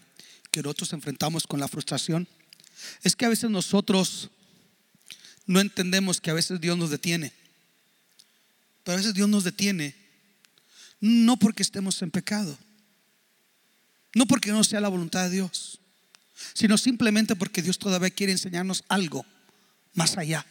que 0.51 0.63
nosotros 0.63 0.95
enfrentamos 0.95 1.47
con 1.47 1.61
la 1.61 1.69
frustración? 1.69 2.27
Es 3.03 3.15
que 3.15 3.27
a 3.27 3.29
veces 3.29 3.51
nosotros 3.51 4.31
no 5.45 5.61
entendemos 5.61 6.23
que 6.23 6.31
a 6.31 6.35
veces 6.35 6.63
Dios 6.63 6.79
nos 6.79 6.89
detiene. 6.89 7.39
Pero 8.85 8.95
a 8.95 8.97
veces 8.97 9.15
Dios 9.15 9.29
nos 9.29 9.45
detiene 9.45 9.95
no 11.01 11.39
porque 11.39 11.63
estemos 11.63 12.03
en 12.03 12.11
pecado, 12.11 12.57
no 14.15 14.27
porque 14.27 14.53
no 14.53 14.63
sea 14.65 14.81
la 14.81 14.89
voluntad 14.89 15.25
de 15.25 15.31
Dios, 15.31 15.81
sino 16.53 16.77
simplemente 16.77 17.37
porque 17.37 17.63
Dios 17.63 17.79
todavía 17.79 18.11
quiere 18.11 18.33
enseñarnos 18.33 18.85
algo 18.89 19.25
más 19.95 20.17
allá. 20.19 20.47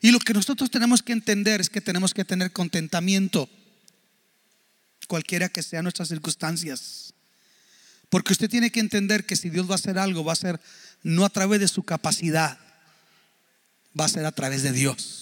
Y 0.00 0.10
lo 0.10 0.18
que 0.18 0.34
nosotros 0.34 0.70
tenemos 0.70 1.02
que 1.02 1.12
entender 1.12 1.60
es 1.60 1.70
que 1.70 1.80
tenemos 1.80 2.14
que 2.14 2.24
tener 2.24 2.52
contentamiento, 2.52 3.48
cualquiera 5.08 5.48
que 5.48 5.62
sean 5.62 5.84
nuestras 5.84 6.08
circunstancias. 6.08 7.12
Porque 8.08 8.32
usted 8.32 8.48
tiene 8.48 8.70
que 8.70 8.80
entender 8.80 9.24
que 9.24 9.36
si 9.36 9.50
Dios 9.50 9.68
va 9.68 9.72
a 9.72 9.76
hacer 9.76 9.98
algo, 9.98 10.24
va 10.24 10.34
a 10.34 10.36
ser 10.36 10.60
no 11.02 11.24
a 11.24 11.30
través 11.30 11.60
de 11.60 11.68
su 11.68 11.82
capacidad, 11.82 12.58
va 13.98 14.04
a 14.04 14.08
ser 14.08 14.24
a 14.26 14.32
través 14.32 14.62
de 14.62 14.72
Dios. 14.72 15.21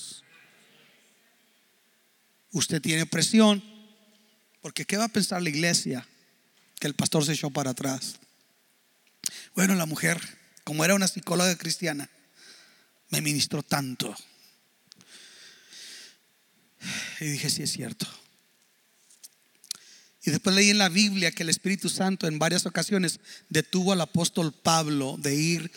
Usted 2.52 2.82
tiene 2.82 3.06
presión, 3.06 3.62
porque 4.60 4.84
¿qué 4.84 4.96
va 4.96 5.04
a 5.04 5.08
pensar 5.08 5.42
la 5.42 5.50
iglesia? 5.50 6.06
Que 6.78 6.86
el 6.86 6.94
pastor 6.94 7.24
se 7.24 7.32
echó 7.32 7.50
para 7.50 7.70
atrás. 7.70 8.16
Bueno, 9.54 9.74
la 9.74 9.86
mujer, 9.86 10.20
como 10.64 10.84
era 10.84 10.94
una 10.94 11.08
psicóloga 11.08 11.56
cristiana, 11.56 12.10
me 13.10 13.20
ministró 13.20 13.62
tanto. 13.62 14.14
Y 17.20 17.26
dije, 17.26 17.50
sí 17.50 17.62
es 17.62 17.72
cierto. 17.72 18.06
Y 20.22 20.30
después 20.30 20.54
leí 20.54 20.70
en 20.70 20.78
la 20.78 20.88
Biblia 20.88 21.30
que 21.30 21.42
el 21.42 21.48
Espíritu 21.48 21.88
Santo 21.88 22.26
en 22.26 22.38
varias 22.38 22.66
ocasiones 22.66 23.20
detuvo 23.48 23.92
al 23.92 24.00
apóstol 24.00 24.52
Pablo 24.52 25.16
de 25.18 25.34
ir 25.34 25.72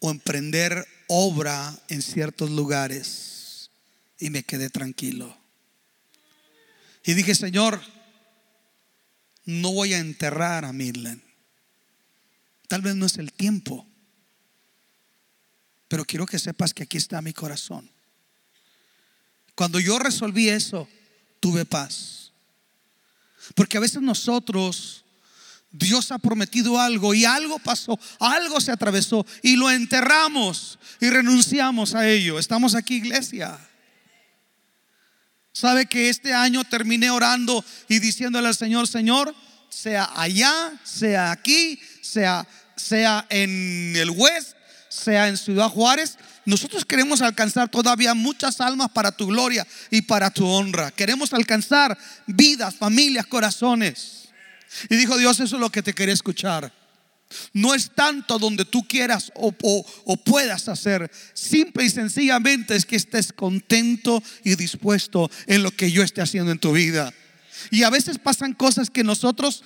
o 0.00 0.10
emprender 0.10 0.86
obra 1.08 1.78
en 1.88 2.02
ciertos 2.02 2.50
lugares. 2.50 3.70
Y 4.18 4.30
me 4.30 4.44
quedé 4.44 4.70
tranquilo. 4.70 5.41
Y 7.04 7.14
dije, 7.14 7.34
Señor, 7.34 7.80
no 9.44 9.72
voy 9.72 9.94
a 9.94 9.98
enterrar 9.98 10.64
a 10.64 10.72
Midland. 10.72 11.20
Tal 12.68 12.80
vez 12.80 12.94
no 12.94 13.06
es 13.06 13.18
el 13.18 13.32
tiempo. 13.32 13.86
Pero 15.88 16.04
quiero 16.04 16.26
que 16.26 16.38
sepas 16.38 16.72
que 16.72 16.84
aquí 16.84 16.96
está 16.96 17.20
mi 17.20 17.32
corazón. 17.32 17.90
Cuando 19.54 19.78
yo 19.78 19.98
resolví 19.98 20.48
eso, 20.48 20.88
tuve 21.40 21.64
paz. 21.64 22.32
Porque 23.54 23.76
a 23.76 23.80
veces 23.80 24.00
nosotros, 24.00 25.04
Dios 25.70 26.12
ha 26.12 26.18
prometido 26.18 26.80
algo 26.80 27.12
y 27.12 27.24
algo 27.24 27.58
pasó, 27.58 27.98
algo 28.20 28.60
se 28.60 28.72
atravesó 28.72 29.26
y 29.42 29.56
lo 29.56 29.70
enterramos 29.70 30.78
y 31.00 31.10
renunciamos 31.10 31.94
a 31.94 32.08
ello. 32.08 32.38
Estamos 32.38 32.74
aquí, 32.74 32.94
iglesia. 32.96 33.58
¿Sabe 35.52 35.86
que 35.86 36.08
este 36.08 36.32
año 36.32 36.64
terminé 36.64 37.10
orando 37.10 37.64
y 37.88 37.98
diciéndole 37.98 38.48
al 38.48 38.56
Señor, 38.56 38.88
Señor, 38.88 39.34
sea 39.68 40.10
allá, 40.14 40.72
sea 40.82 41.30
aquí, 41.30 41.78
sea, 42.00 42.46
sea 42.76 43.26
en 43.28 43.94
el 43.96 44.10
West, 44.10 44.56
sea 44.88 45.28
en 45.28 45.36
Ciudad 45.36 45.68
Juárez, 45.68 46.18
nosotros 46.44 46.84
queremos 46.84 47.22
alcanzar 47.22 47.68
todavía 47.68 48.14
muchas 48.14 48.60
almas 48.60 48.90
para 48.90 49.12
tu 49.12 49.28
gloria 49.28 49.66
y 49.90 50.02
para 50.02 50.30
tu 50.30 50.46
honra. 50.46 50.90
Queremos 50.90 51.32
alcanzar 51.32 51.96
vidas, 52.26 52.74
familias, 52.74 53.26
corazones. 53.26 54.28
Y 54.88 54.96
dijo 54.96 55.16
Dios, 55.18 55.38
eso 55.38 55.56
es 55.56 55.60
lo 55.60 55.70
que 55.70 55.82
te 55.82 55.94
quería 55.94 56.14
escuchar. 56.14 56.72
No 57.52 57.74
es 57.74 57.90
tanto 57.94 58.38
donde 58.38 58.64
tú 58.64 58.86
quieras 58.86 59.32
o, 59.34 59.52
puedas 60.24 60.68
hacer. 60.68 61.10
Simple 61.34 61.84
y 61.84 61.90
sencillamente 61.90 62.76
es 62.76 62.86
que 62.86 62.96
estés 62.96 63.32
contento 63.32 64.22
y 64.44 64.54
dispuesto 64.56 65.30
en 65.46 65.62
lo 65.62 65.70
que 65.70 65.90
yo 65.90 66.02
esté 66.02 66.20
haciendo 66.20 66.52
en 66.52 66.58
tu 66.58 66.72
vida. 66.72 67.12
Y 67.70 67.82
a 67.82 67.90
veces 67.90 68.18
pasan 68.18 68.54
cosas 68.54 68.90
que 68.90 69.04
nosotros 69.04 69.62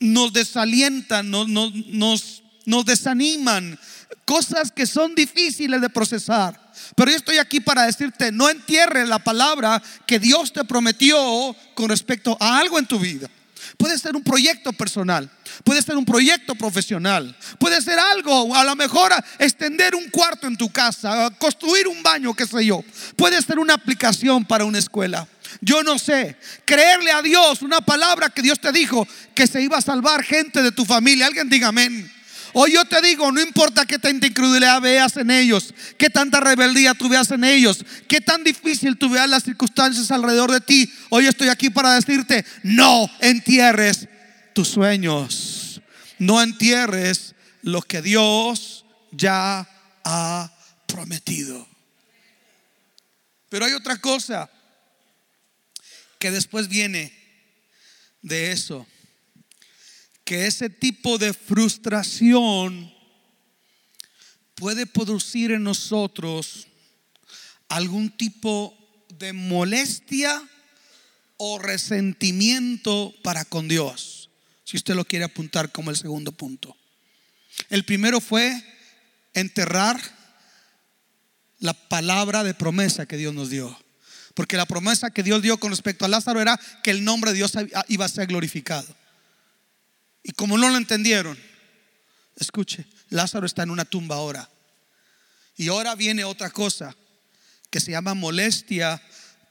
nos 0.00 0.32
desalientan, 0.32 1.30
nos, 1.30 1.48
nos, 1.48 2.42
nos 2.64 2.84
desaniman, 2.84 3.78
cosas 4.24 4.72
que 4.72 4.86
son 4.86 5.14
difíciles 5.14 5.80
de 5.80 5.90
procesar. 5.90 6.66
Pero 6.94 7.10
yo 7.10 7.16
estoy 7.16 7.38
aquí 7.38 7.60
para 7.60 7.86
decirte, 7.86 8.32
no 8.32 8.48
entierres 8.48 9.08
la 9.08 9.18
palabra 9.18 9.82
que 10.06 10.18
Dios 10.18 10.52
te 10.52 10.64
prometió 10.64 11.56
con 11.74 11.88
respecto 11.88 12.36
a 12.40 12.58
algo 12.58 12.78
en 12.78 12.86
tu 12.86 12.98
vida. 12.98 13.30
Puede 13.76 13.98
ser 13.98 14.16
un 14.16 14.22
proyecto 14.22 14.72
personal, 14.72 15.30
puede 15.62 15.82
ser 15.82 15.96
un 15.96 16.04
proyecto 16.04 16.54
profesional, 16.54 17.36
puede 17.58 17.80
ser 17.82 17.98
algo, 17.98 18.54
a 18.54 18.64
lo 18.64 18.74
mejor 18.74 19.12
extender 19.38 19.94
un 19.94 20.08
cuarto 20.08 20.46
en 20.46 20.56
tu 20.56 20.70
casa, 20.70 21.30
construir 21.38 21.86
un 21.86 22.02
baño, 22.02 22.34
qué 22.34 22.46
sé 22.46 22.64
yo. 22.64 22.82
Puede 23.16 23.40
ser 23.42 23.58
una 23.58 23.74
aplicación 23.74 24.44
para 24.44 24.64
una 24.64 24.78
escuela. 24.78 25.28
Yo 25.60 25.82
no 25.82 25.98
sé, 25.98 26.36
creerle 26.64 27.10
a 27.12 27.22
Dios 27.22 27.62
una 27.62 27.80
palabra 27.80 28.30
que 28.30 28.42
Dios 28.42 28.58
te 28.60 28.72
dijo 28.72 29.06
que 29.34 29.46
se 29.46 29.62
iba 29.62 29.78
a 29.78 29.82
salvar 29.82 30.22
gente 30.22 30.62
de 30.62 30.72
tu 30.72 30.84
familia. 30.84 31.26
Alguien 31.26 31.48
diga 31.48 31.68
amén. 31.68 32.10
Hoy 32.58 32.72
yo 32.72 32.86
te 32.86 33.02
digo, 33.02 33.30
no 33.32 33.42
importa 33.42 33.84
qué 33.84 33.98
tanta 33.98 34.26
incredulidad 34.26 34.80
veas 34.80 35.18
en 35.18 35.30
ellos, 35.30 35.74
qué 35.98 36.08
tanta 36.08 36.40
rebeldía 36.40 36.94
tú 36.94 37.06
veas 37.06 37.30
en 37.30 37.44
ellos, 37.44 37.84
qué 38.08 38.22
tan 38.22 38.44
difícil 38.44 38.96
tú 38.96 39.10
veas 39.10 39.28
las 39.28 39.42
circunstancias 39.42 40.10
alrededor 40.10 40.50
de 40.50 40.62
ti. 40.62 40.90
Hoy 41.10 41.26
estoy 41.26 41.48
aquí 41.48 41.68
para 41.68 41.92
decirte, 41.92 42.46
no 42.62 43.10
entierres 43.20 44.08
tus 44.54 44.68
sueños. 44.68 45.82
No 46.18 46.40
entierres 46.40 47.34
lo 47.60 47.82
que 47.82 48.00
Dios 48.00 48.86
ya 49.10 49.68
ha 50.02 50.50
prometido. 50.86 51.68
Pero 53.50 53.66
hay 53.66 53.74
otra 53.74 54.00
cosa 54.00 54.48
que 56.18 56.30
después 56.30 56.68
viene 56.68 57.12
de 58.22 58.52
eso 58.52 58.86
que 60.26 60.46
ese 60.46 60.68
tipo 60.68 61.18
de 61.18 61.32
frustración 61.32 62.92
puede 64.56 64.84
producir 64.84 65.52
en 65.52 65.62
nosotros 65.62 66.66
algún 67.68 68.10
tipo 68.10 68.76
de 69.08 69.32
molestia 69.32 70.42
o 71.36 71.60
resentimiento 71.60 73.14
para 73.22 73.44
con 73.44 73.68
Dios, 73.68 74.28
si 74.64 74.76
usted 74.76 74.96
lo 74.96 75.04
quiere 75.04 75.24
apuntar 75.24 75.70
como 75.70 75.90
el 75.90 75.96
segundo 75.96 76.32
punto. 76.32 76.76
El 77.70 77.84
primero 77.84 78.20
fue 78.20 78.52
enterrar 79.32 80.00
la 81.60 81.72
palabra 81.72 82.42
de 82.42 82.52
promesa 82.52 83.06
que 83.06 83.16
Dios 83.16 83.32
nos 83.32 83.48
dio. 83.48 83.78
Porque 84.34 84.56
la 84.56 84.66
promesa 84.66 85.12
que 85.12 85.22
Dios 85.22 85.40
dio 85.40 85.58
con 85.58 85.70
respecto 85.70 86.04
a 86.04 86.08
Lázaro 86.08 86.40
era 86.40 86.60
que 86.82 86.90
el 86.90 87.04
nombre 87.04 87.30
de 87.30 87.36
Dios 87.36 87.52
iba 87.86 88.04
a 88.04 88.08
ser 88.08 88.26
glorificado. 88.26 88.92
Y 90.28 90.32
como 90.32 90.58
no 90.58 90.68
lo 90.68 90.76
entendieron, 90.76 91.38
escuche, 92.34 92.84
Lázaro 93.10 93.46
está 93.46 93.62
en 93.62 93.70
una 93.70 93.84
tumba 93.84 94.16
ahora. 94.16 94.50
Y 95.56 95.68
ahora 95.68 95.94
viene 95.94 96.24
otra 96.24 96.50
cosa 96.50 96.96
que 97.70 97.78
se 97.78 97.92
llama 97.92 98.12
molestia 98.14 99.00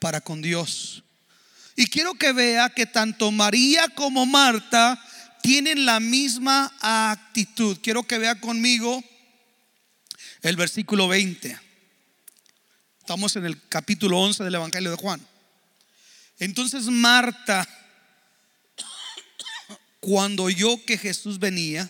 para 0.02 0.20
con 0.20 0.42
Dios. 0.42 1.02
Y 1.78 1.88
quiero 1.88 2.16
que 2.16 2.34
vea 2.34 2.72
que 2.72 2.86
tanto 2.86 3.32
María 3.32 3.88
como 3.96 4.26
Marta 4.26 5.02
tienen 5.42 5.86
la 5.86 6.02
misma 6.02 6.76
actitud. 6.82 7.78
Quiero 7.82 8.04
que 8.04 8.18
vea 8.18 8.42
conmigo 8.42 9.02
el 10.42 10.58
versículo 10.58 11.08
20. 11.08 11.58
Estamos 13.00 13.34
en 13.38 13.46
el 13.46 13.66
capítulo 13.70 14.20
11 14.20 14.44
del 14.44 14.56
Evangelio 14.56 14.92
de 14.92 14.98
Juan. 14.98 15.26
Entonces 16.38 16.88
Marta, 16.88 17.66
cuando 20.06 20.44
oyó 20.44 20.86
que 20.86 21.00
Jesús 21.00 21.39
venía, 21.39 21.89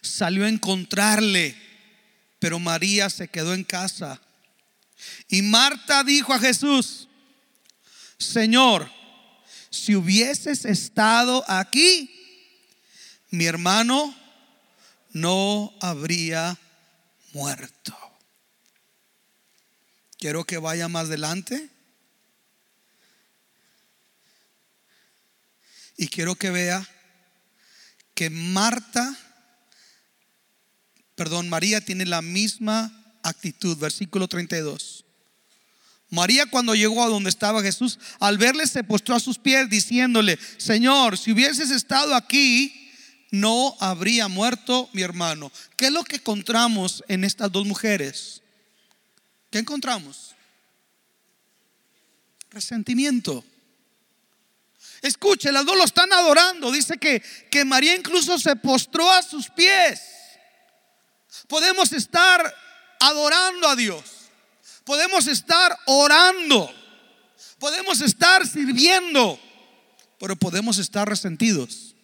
salió 0.00 0.46
a 0.46 0.48
encontrarle, 0.48 1.54
pero 2.38 2.58
María 2.58 3.10
se 3.10 3.28
quedó 3.28 3.52
en 3.52 3.64
casa. 3.64 4.18
Y 5.28 5.42
Marta 5.42 6.02
dijo 6.04 6.32
a 6.32 6.38
Jesús, 6.38 7.06
Señor, 8.16 8.90
si 9.68 9.94
hubieses 9.94 10.64
estado 10.64 11.44
aquí, 11.48 12.10
mi 13.28 13.44
hermano 13.44 14.16
no 15.12 15.70
habría 15.82 16.58
muerto. 17.34 17.94
Quiero 20.16 20.44
que 20.44 20.56
vaya 20.56 20.88
más 20.88 21.08
adelante. 21.08 21.68
Y 25.96 26.08
quiero 26.08 26.34
que 26.34 26.50
vea 26.50 26.86
que 28.14 28.30
Marta, 28.30 29.16
perdón, 31.14 31.48
María 31.48 31.80
tiene 31.80 32.06
la 32.06 32.22
misma 32.22 33.18
actitud. 33.22 33.76
Versículo 33.78 34.28
32. 34.28 35.04
María 36.10 36.46
cuando 36.46 36.74
llegó 36.74 37.02
a 37.02 37.08
donde 37.08 37.30
estaba 37.30 37.62
Jesús, 37.62 37.98
al 38.20 38.38
verle 38.38 38.66
se 38.66 38.84
postró 38.84 39.16
a 39.16 39.20
sus 39.20 39.38
pies 39.38 39.68
diciéndole, 39.68 40.38
Señor, 40.58 41.18
si 41.18 41.32
hubieses 41.32 41.70
estado 41.70 42.14
aquí, 42.14 42.72
no 43.32 43.76
habría 43.80 44.28
muerto 44.28 44.88
mi 44.92 45.02
hermano. 45.02 45.50
¿Qué 45.76 45.86
es 45.86 45.92
lo 45.92 46.04
que 46.04 46.16
encontramos 46.16 47.02
en 47.08 47.24
estas 47.24 47.50
dos 47.50 47.66
mujeres? 47.66 48.42
¿Qué 49.50 49.58
encontramos? 49.58 50.36
Resentimiento. 52.50 53.44
Escuche, 55.04 55.52
las 55.52 55.66
dos 55.66 55.76
lo 55.76 55.84
están 55.84 56.10
adorando. 56.14 56.72
Dice 56.72 56.96
que, 56.96 57.22
que 57.50 57.62
María 57.66 57.94
incluso 57.94 58.38
se 58.38 58.56
postró 58.56 59.10
a 59.10 59.22
sus 59.22 59.50
pies. 59.50 60.00
Podemos 61.46 61.92
estar 61.92 62.54
adorando 63.00 63.68
a 63.68 63.76
Dios. 63.76 64.02
Podemos 64.82 65.26
estar 65.26 65.76
orando. 65.84 66.74
Podemos 67.58 68.00
estar 68.00 68.46
sirviendo. 68.48 69.38
Pero 70.18 70.36
podemos 70.36 70.78
estar 70.78 71.06
resentidos. 71.06 71.94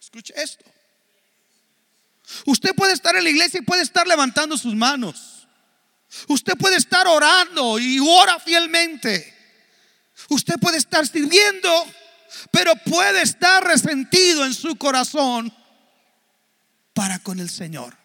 Escuche 0.00 0.34
esto. 0.36 0.64
Usted 2.44 2.74
puede 2.74 2.92
estar 2.92 3.14
en 3.14 3.22
la 3.22 3.30
iglesia 3.30 3.60
y 3.60 3.64
puede 3.64 3.82
estar 3.82 4.04
levantando 4.08 4.58
sus 4.58 4.74
manos. 4.74 5.46
Usted 6.26 6.54
puede 6.58 6.74
estar 6.74 7.06
orando 7.06 7.78
y 7.78 8.00
ora 8.00 8.40
fielmente. 8.40 9.39
Usted 10.28 10.54
puede 10.60 10.78
estar 10.78 11.06
sirviendo, 11.06 11.86
pero 12.50 12.74
puede 12.76 13.22
estar 13.22 13.64
resentido 13.64 14.44
en 14.44 14.54
su 14.54 14.76
corazón 14.76 15.52
para 16.94 17.18
con 17.18 17.40
el 17.40 17.50
Señor. 17.50 17.96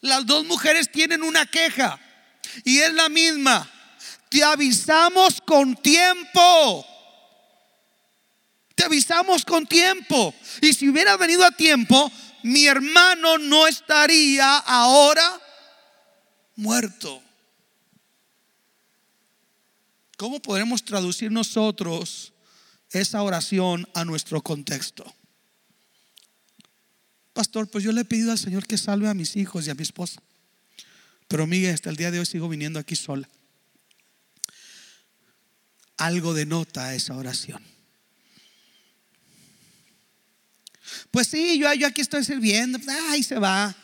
Las 0.00 0.26
dos 0.26 0.44
mujeres 0.44 0.90
tienen 0.90 1.22
una 1.22 1.46
queja 1.46 1.98
y 2.64 2.80
es 2.80 2.92
la 2.92 3.08
misma. 3.08 3.70
Te 4.28 4.42
avisamos 4.42 5.40
con 5.40 5.76
tiempo. 5.76 6.86
Te 8.74 8.84
avisamos 8.84 9.44
con 9.44 9.66
tiempo. 9.66 10.34
Y 10.60 10.72
si 10.72 10.88
hubiera 10.88 11.16
venido 11.16 11.44
a 11.44 11.50
tiempo, 11.52 12.10
mi 12.42 12.66
hermano 12.66 13.38
no 13.38 13.66
estaría 13.68 14.56
ahora 14.58 15.40
muerto. 16.56 17.22
¿Cómo 20.22 20.40
podemos 20.40 20.84
traducir 20.84 21.32
nosotros 21.32 22.32
esa 22.90 23.20
oración 23.24 23.88
a 23.92 24.04
nuestro 24.04 24.40
contexto? 24.40 25.04
Pastor, 27.32 27.68
pues 27.68 27.82
yo 27.82 27.90
le 27.90 28.02
he 28.02 28.04
pedido 28.04 28.30
al 28.30 28.38
Señor 28.38 28.64
que 28.64 28.78
salve 28.78 29.08
a 29.08 29.14
mis 29.14 29.34
hijos 29.34 29.66
y 29.66 29.70
a 29.70 29.74
mi 29.74 29.82
esposa. 29.82 30.22
Pero 31.26 31.48
Miguel, 31.48 31.74
hasta 31.74 31.90
el 31.90 31.96
día 31.96 32.12
de 32.12 32.20
hoy 32.20 32.26
sigo 32.26 32.48
viniendo 32.48 32.78
aquí 32.78 32.94
sola. 32.94 33.28
Algo 35.96 36.34
denota 36.34 36.94
esa 36.94 37.16
oración. 37.16 37.60
Pues 41.10 41.26
sí, 41.26 41.58
yo, 41.58 41.74
yo 41.74 41.88
aquí 41.88 42.00
estoy 42.00 42.24
sirviendo. 42.24 42.78
Ahí 43.10 43.24
se 43.24 43.40
va. 43.40 43.74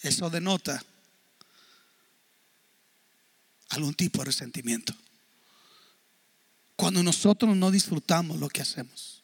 Eso 0.00 0.30
denota 0.30 0.82
algún 3.76 3.94
tipo 3.94 4.20
de 4.20 4.26
resentimiento. 4.26 4.94
Cuando 6.76 7.02
nosotros 7.02 7.56
no 7.56 7.70
disfrutamos 7.70 8.38
lo 8.38 8.48
que 8.48 8.62
hacemos. 8.62 9.16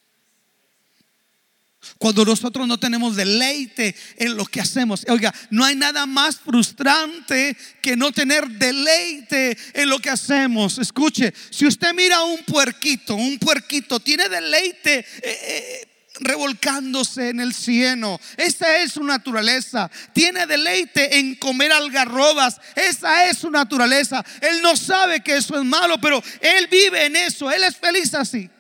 Cuando 1.99 2.25
nosotros 2.25 2.67
no 2.69 2.79
tenemos 2.79 3.17
deleite 3.17 3.95
en 4.17 4.37
lo 4.37 4.47
que 4.47 4.61
hacemos. 4.61 5.05
Oiga, 5.09 5.35
no 5.51 5.65
hay 5.65 5.75
nada 5.75 6.07
más 6.07 6.39
frustrante 6.39 7.57
que 7.83 7.97
no 7.97 8.13
tener 8.13 8.49
deleite 8.49 9.57
en 9.75 9.89
lo 9.89 9.99
que 9.99 10.11
hacemos. 10.11 10.79
Escuche, 10.79 11.35
si 11.51 11.67
usted 11.67 11.93
mira 11.93 12.23
un 12.23 12.39
puerquito, 12.45 13.17
un 13.17 13.39
puerquito 13.39 13.99
tiene 13.99 14.29
deleite. 14.29 14.99
Eh, 14.99 15.05
eh, 15.23 15.92
revolcándose 16.25 17.31
en 17.31 17.41
el 17.41 17.55
cielo. 17.55 18.21
Esa 18.37 18.79
es 18.79 18.93
su 18.93 19.05
naturaleza. 19.05 19.91
Tiene 20.13 20.47
deleite 20.47 21.19
en 21.19 21.35
comer 21.37 21.73
algarrobas. 21.73 22.61
Esa 22.75 23.27
es 23.27 23.39
su 23.39 23.51
naturaleza. 23.51 24.25
Él 24.41 24.63
no 24.63 24.77
sabe 24.77 25.21
que 25.21 25.37
eso 25.37 25.59
es 25.59 25.65
malo, 25.65 26.01
pero 26.01 26.23
él 26.41 26.69
vive 26.71 27.07
en 27.07 27.17
eso. 27.17 27.51
Él 27.51 27.65
es 27.65 27.77
feliz 27.77 28.15
así. 28.15 28.51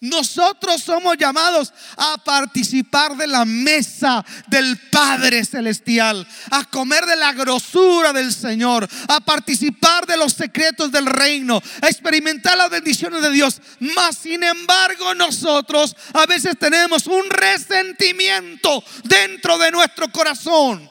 Nosotros 0.00 0.80
somos 0.80 1.16
llamados 1.16 1.72
a 1.96 2.16
participar 2.18 3.16
de 3.16 3.26
la 3.26 3.44
mesa 3.44 4.24
del 4.46 4.78
Padre 4.90 5.44
Celestial, 5.44 6.24
a 6.52 6.64
comer 6.66 7.04
de 7.04 7.16
la 7.16 7.32
grosura 7.32 8.12
del 8.12 8.32
Señor, 8.32 8.88
a 9.08 9.18
participar 9.20 10.06
de 10.06 10.16
los 10.16 10.34
secretos 10.34 10.92
del 10.92 11.06
reino, 11.06 11.60
a 11.82 11.88
experimentar 11.88 12.56
las 12.56 12.70
bendiciones 12.70 13.22
de 13.22 13.32
Dios. 13.32 13.60
Mas, 13.80 14.18
sin 14.18 14.44
embargo, 14.44 15.16
nosotros 15.16 15.96
a 16.14 16.26
veces 16.26 16.56
tenemos 16.56 17.08
un 17.08 17.28
resentimiento 17.28 18.84
dentro 19.02 19.58
de 19.58 19.72
nuestro 19.72 20.12
corazón. 20.12 20.88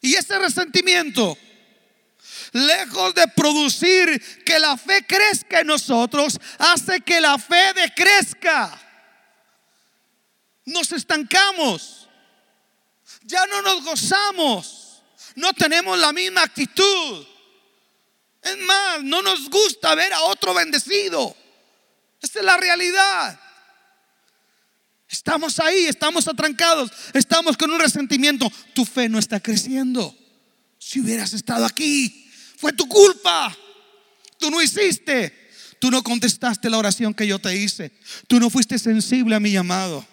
Y 0.00 0.14
ese 0.14 0.38
resentimiento 0.38 1.36
lejos 2.52 3.14
de 3.14 3.28
producir 3.28 4.44
que 4.44 4.58
la 4.58 4.76
fe 4.76 5.04
crezca 5.06 5.60
en 5.60 5.66
nosotros, 5.66 6.38
hace 6.58 7.00
que 7.00 7.20
la 7.20 7.38
fe 7.38 7.72
decrezca. 7.74 8.80
Nos 10.64 10.92
estancamos. 10.92 12.08
Ya 13.22 13.46
no 13.46 13.62
nos 13.62 13.84
gozamos. 13.84 15.02
No 15.34 15.52
tenemos 15.52 15.98
la 15.98 16.12
misma 16.12 16.42
actitud. 16.42 17.26
Es 18.42 18.58
más, 18.58 19.02
no 19.02 19.22
nos 19.22 19.48
gusta 19.48 19.94
ver 19.94 20.12
a 20.12 20.22
otro 20.22 20.54
bendecido. 20.54 21.36
Esa 22.20 22.40
es 22.40 22.44
la 22.44 22.56
realidad. 22.56 23.40
Estamos 25.08 25.58
ahí, 25.58 25.86
estamos 25.86 26.28
atrancados, 26.28 26.90
estamos 27.14 27.56
con 27.56 27.70
un 27.70 27.80
resentimiento. 27.80 28.50
Tu 28.74 28.84
fe 28.84 29.08
no 29.08 29.18
está 29.18 29.40
creciendo. 29.40 30.14
Si 30.78 31.00
hubieras 31.00 31.32
estado 31.32 31.64
aquí, 31.64 32.27
fue 32.58 32.72
tu 32.72 32.88
culpa. 32.88 33.56
Tú 34.36 34.50
no 34.50 34.60
hiciste. 34.60 35.32
Tú 35.78 35.92
no 35.92 36.02
contestaste 36.02 36.68
la 36.68 36.78
oración 36.78 37.14
que 37.14 37.26
yo 37.26 37.38
te 37.38 37.56
hice. 37.56 37.92
Tú 38.26 38.40
no 38.40 38.50
fuiste 38.50 38.80
sensible 38.80 39.36
a 39.36 39.40
mi 39.40 39.52
llamado. 39.52 40.04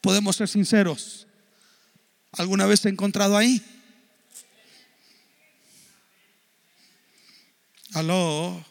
Podemos 0.00 0.34
ser 0.34 0.48
sinceros. 0.48 1.28
¿Alguna 2.32 2.66
vez 2.66 2.80
te 2.80 2.88
he 2.88 2.92
encontrado 2.92 3.36
ahí? 3.36 3.62
Aló. 7.94 8.64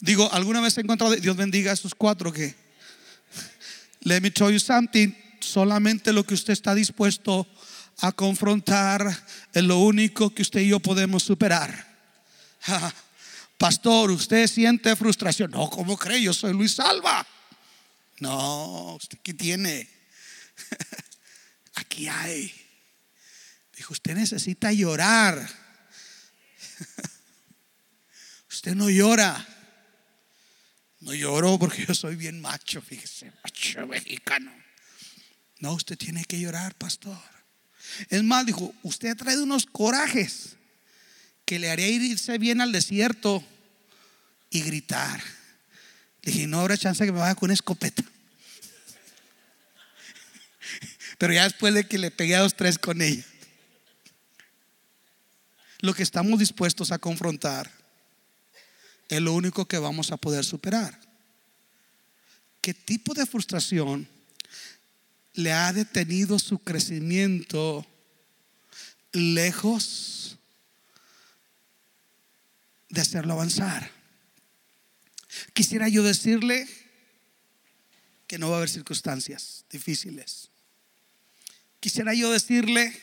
Digo, 0.00 0.28
¿alguna 0.32 0.60
vez 0.60 0.76
he 0.78 0.80
encontrado? 0.80 1.14
Dios 1.14 1.36
bendiga 1.36 1.70
a 1.70 1.74
esos 1.74 1.94
cuatro 1.94 2.32
que. 2.32 2.56
Let 4.00 4.20
me 4.20 4.32
tell 4.32 4.50
you 4.50 4.58
something. 4.58 5.12
Solamente 5.38 6.12
lo 6.12 6.26
que 6.26 6.34
usted 6.34 6.54
está 6.54 6.74
dispuesto 6.74 7.46
a 8.00 8.10
confrontar 8.10 9.16
es 9.52 9.62
lo 9.62 9.78
único 9.78 10.34
que 10.34 10.42
usted 10.42 10.60
y 10.60 10.68
yo 10.70 10.80
podemos 10.80 11.22
superar. 11.22 11.89
Pastor, 13.58 14.10
¿usted 14.10 14.46
siente 14.46 14.94
frustración? 14.96 15.50
No, 15.50 15.68
¿cómo 15.68 15.96
cree? 15.96 16.22
Yo 16.22 16.32
soy 16.32 16.52
Luis 16.52 16.74
Salva. 16.74 17.26
No, 18.18 18.94
¿usted 18.94 19.18
qué 19.22 19.34
tiene? 19.34 19.88
Aquí 21.74 22.08
hay. 22.08 22.52
Dijo, 23.76 23.92
usted 23.92 24.14
necesita 24.14 24.72
llorar. 24.72 25.48
Usted 28.50 28.74
no 28.74 28.90
llora. 28.90 29.46
No 31.00 31.14
lloro 31.14 31.58
porque 31.58 31.86
yo 31.86 31.94
soy 31.94 32.14
bien 32.16 32.40
macho, 32.40 32.82
fíjese, 32.82 33.32
macho 33.42 33.86
mexicano. 33.86 34.52
No, 35.60 35.72
usted 35.72 35.96
tiene 35.96 36.24
que 36.26 36.38
llorar, 36.38 36.74
pastor. 36.74 37.16
Es 38.10 38.22
más, 38.22 38.44
dijo, 38.44 38.74
usted 38.82 39.16
traído 39.16 39.44
unos 39.44 39.64
corajes 39.64 40.56
que 41.50 41.58
le 41.58 41.68
haría 41.68 41.88
irse 41.88 42.38
bien 42.38 42.60
al 42.60 42.70
desierto 42.70 43.42
y 44.50 44.60
gritar. 44.60 45.20
Le 46.22 46.30
dije, 46.30 46.46
no 46.46 46.60
habrá 46.60 46.76
chance 46.76 47.04
que 47.04 47.10
me 47.10 47.18
vaya 47.18 47.34
con 47.34 47.48
una 47.48 47.54
escopeta. 47.54 48.04
Pero 51.18 51.32
ya 51.32 51.42
después 51.42 51.74
de 51.74 51.88
que 51.88 51.98
le 51.98 52.12
pegué 52.12 52.36
a 52.36 52.44
los 52.44 52.54
tres 52.54 52.78
con 52.78 53.02
ella. 53.02 53.24
Lo 55.80 55.92
que 55.92 56.04
estamos 56.04 56.38
dispuestos 56.38 56.92
a 56.92 57.00
confrontar 57.00 57.68
es 59.08 59.20
lo 59.20 59.32
único 59.32 59.66
que 59.66 59.78
vamos 59.78 60.12
a 60.12 60.18
poder 60.18 60.44
superar. 60.44 61.00
¿Qué 62.60 62.74
tipo 62.74 63.12
de 63.12 63.26
frustración 63.26 64.06
le 65.34 65.52
ha 65.52 65.72
detenido 65.72 66.38
su 66.38 66.60
crecimiento 66.60 67.84
lejos 69.10 70.36
de 72.90 73.00
hacerlo 73.00 73.32
avanzar? 73.32 73.90
Quisiera 75.52 75.88
yo 75.88 76.02
decirle 76.02 76.68
que 78.26 78.38
no 78.38 78.48
va 78.50 78.56
a 78.56 78.58
haber 78.58 78.68
circunstancias 78.68 79.64
difíciles. 79.70 80.50
Quisiera 81.80 82.14
yo 82.14 82.30
decirle 82.30 82.94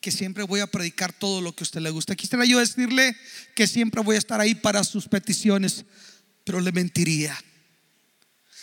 que 0.00 0.10
siempre 0.10 0.44
voy 0.44 0.60
a 0.60 0.66
predicar 0.68 1.12
todo 1.12 1.40
lo 1.40 1.54
que 1.54 1.62
a 1.62 1.66
usted 1.66 1.80
le 1.80 1.90
gusta. 1.90 2.16
Quisiera 2.16 2.44
yo 2.44 2.58
decirle 2.58 3.16
que 3.54 3.66
siempre 3.66 4.02
voy 4.02 4.16
a 4.16 4.18
estar 4.18 4.40
ahí 4.40 4.54
para 4.54 4.84
sus 4.84 5.08
peticiones, 5.08 5.84
pero 6.44 6.60
le 6.60 6.72
mentiría. 6.72 7.36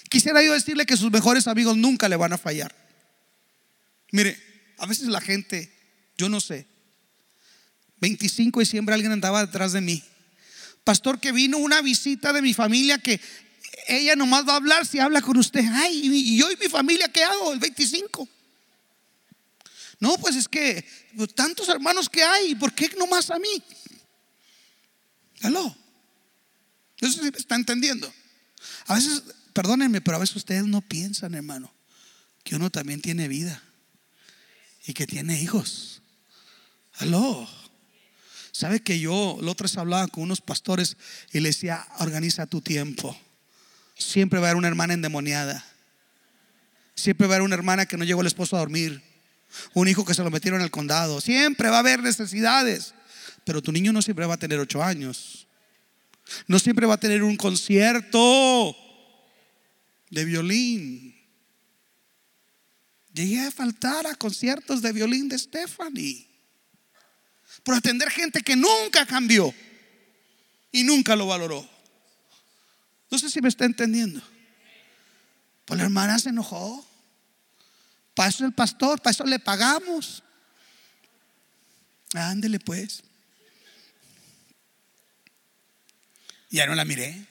Quisiera 0.10 0.44
yo 0.44 0.54
decirle 0.54 0.86
que 0.86 0.98
sus 0.98 1.12
mejores 1.12 1.48
amigos 1.48 1.78
nunca 1.78 2.08
le 2.10 2.16
van 2.16 2.34
a 2.34 2.38
fallar. 2.38 2.74
Mire, 4.12 4.38
a 4.78 4.86
veces 4.86 5.08
la 5.08 5.22
gente, 5.22 5.72
yo 6.18 6.30
no 6.30 6.40
sé, 6.40 6.68
25 8.06 8.62
y 8.62 8.66
siempre 8.66 8.94
alguien 8.94 9.12
andaba 9.12 9.44
detrás 9.44 9.74
de 9.74 9.82
mí. 9.82 10.04
Pastor, 10.84 11.20
que 11.20 11.32
vino 11.32 11.58
una 11.58 11.82
visita 11.82 12.32
de 12.34 12.44
mi 12.44 12.54
familia 12.54 13.00
que 13.00 13.20
ella 13.88 14.16
nomás 14.16 14.48
va 14.48 14.54
a 14.54 14.58
hablar 14.58 14.86
si 14.86 15.00
habla 15.00 15.22
con 15.24 15.38
usted. 15.38 15.66
Ay, 15.74 16.02
y 16.04 16.38
yo 16.38 16.52
y 16.52 16.56
mi 16.58 16.70
familia, 16.70 17.08
¿qué 17.08 17.24
hago? 17.24 17.52
El 17.52 17.60
25. 17.60 18.30
No, 20.00 20.18
pues 20.20 20.36
es 20.36 20.48
que 20.48 20.86
tantos 21.34 21.68
hermanos 21.70 22.08
que 22.08 22.22
hay, 22.22 22.54
¿por 22.54 22.74
qué 22.74 22.94
no 22.96 23.08
más 23.08 23.32
a 23.32 23.40
mí? 23.40 23.64
Aló. 25.42 25.76
Eso 27.02 27.24
sí 27.24 27.32
está 27.36 27.56
entendiendo. 27.56 28.12
A 28.86 28.94
veces, 28.94 29.24
perdónenme, 29.52 30.02
pero 30.02 30.18
a 30.18 30.20
veces 30.20 30.36
ustedes 30.36 30.66
no 30.66 30.82
piensan, 30.82 31.34
hermano, 31.34 31.74
que 32.44 32.56
uno 32.56 32.70
también 32.70 33.02
tiene 33.02 33.28
vida 33.28 33.64
y 34.86 34.94
que 34.94 35.08
tiene 35.08 35.42
hijos. 35.42 36.04
Aló. 37.00 37.50
¿Sabe 38.56 38.80
que 38.80 39.02
yo, 39.02 39.38
la 39.42 39.52
otra 39.52 39.66
vez 39.66 39.76
hablaba 39.76 40.08
con 40.08 40.24
unos 40.24 40.40
pastores 40.40 40.96
y 41.34 41.42
le 41.42 41.50
decía, 41.50 41.86
organiza 42.00 42.46
tu 42.46 42.62
tiempo. 42.62 43.14
Siempre 43.98 44.40
va 44.40 44.48
a 44.48 44.50
haber 44.52 44.58
una 44.58 44.70
hermana 44.70 44.94
endemoniada. 44.94 45.66
Siempre 46.96 47.28
va 47.28 47.34
a 47.34 47.36
haber 47.36 47.46
una 47.46 47.56
hermana 47.56 47.86
que 47.86 47.98
no 47.98 48.06
llegó 48.06 48.22
el 48.22 48.28
esposo 48.28 48.56
a 48.56 48.60
dormir 48.60 49.04
un 49.74 49.90
hijo 49.90 50.06
que 50.06 50.14
se 50.14 50.24
lo 50.24 50.32
metieron 50.32 50.62
al 50.62 50.72
condado. 50.72 51.20
Siempre 51.20 51.70
va 51.70 51.76
a 51.76 51.80
haber 51.80 52.02
necesidades. 52.02 52.94
Pero 53.44 53.62
tu 53.62 53.74
niño 53.74 53.92
no 53.92 54.02
siempre 54.02 54.26
va 54.26 54.36
a 54.36 54.40
tener 54.40 54.58
ocho 54.58 54.82
años. 54.82 55.48
No 56.48 56.58
siempre 56.58 56.88
va 56.88 56.94
a 56.94 56.98
tener 56.98 57.24
un 57.24 57.36
concierto 57.36 58.74
de 60.12 60.24
violín. 60.24 61.14
Llegué 63.12 63.42
a 63.42 63.52
faltar 63.52 64.08
a 64.08 64.16
conciertos 64.16 64.82
de 64.82 64.94
violín 64.94 65.28
de 65.28 65.38
Stephanie. 65.38 66.35
Por 67.66 67.74
atender 67.74 68.12
gente 68.12 68.42
que 68.42 68.56
nunca 68.56 69.08
cambió 69.08 69.52
y 70.72 70.84
nunca 70.84 71.16
lo 71.16 71.26
valoró. 71.26 71.68
No 73.10 73.18
sé 73.18 73.30
si 73.32 73.42
me 73.42 73.50
está 73.50 73.66
entendiendo. 73.66 74.22
Pues 75.66 75.80
la 75.80 75.86
hermana 75.86 76.20
se 76.20 76.30
enojó. 76.30 76.86
Para 78.14 78.30
eso 78.30 78.46
el 78.46 78.54
pastor, 78.54 79.02
para 79.02 79.12
eso 79.12 79.26
le 79.26 79.40
pagamos. 79.40 80.22
Ándele 82.14 82.60
pues. 82.60 83.04
Ya 86.52 86.68
no 86.68 86.76
la 86.76 86.86
miré. 86.86 87.26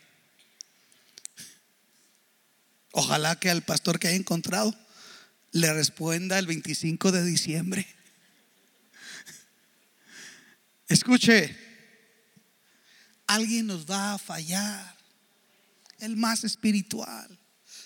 Ojalá 2.90 3.38
que 3.38 3.50
al 3.50 3.62
pastor 3.62 4.00
que 4.00 4.08
haya 4.08 4.16
encontrado 4.16 4.74
le 5.52 5.72
responda 5.72 6.40
el 6.40 6.48
25 6.48 7.12
de 7.12 7.24
diciembre. 7.24 7.86
Escuche, 10.88 11.56
alguien 13.26 13.66
nos 13.66 13.90
va 13.90 14.14
a 14.14 14.18
fallar, 14.18 14.96
el 16.00 16.16
más 16.16 16.44
espiritual. 16.44 17.38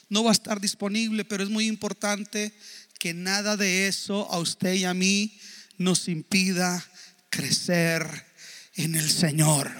No 0.09 0.25
va 0.25 0.31
a 0.31 0.33
estar 0.33 0.61
disponible, 0.61 1.25
pero 1.25 1.45
es 1.45 1.51
muy 1.51 1.67
importante 1.67 2.53
que 2.99 3.15
nada 3.15 3.57
de 3.57 3.87
eso 3.87 4.29
a 4.33 4.39
usted 4.39 4.75
y 4.75 4.85
a 4.85 4.95
mí 4.95 5.39
nos 5.77 6.09
impida 6.09 6.85
crecer 7.31 8.27
en 8.75 8.97
el 8.97 9.09
Señor. 9.09 9.71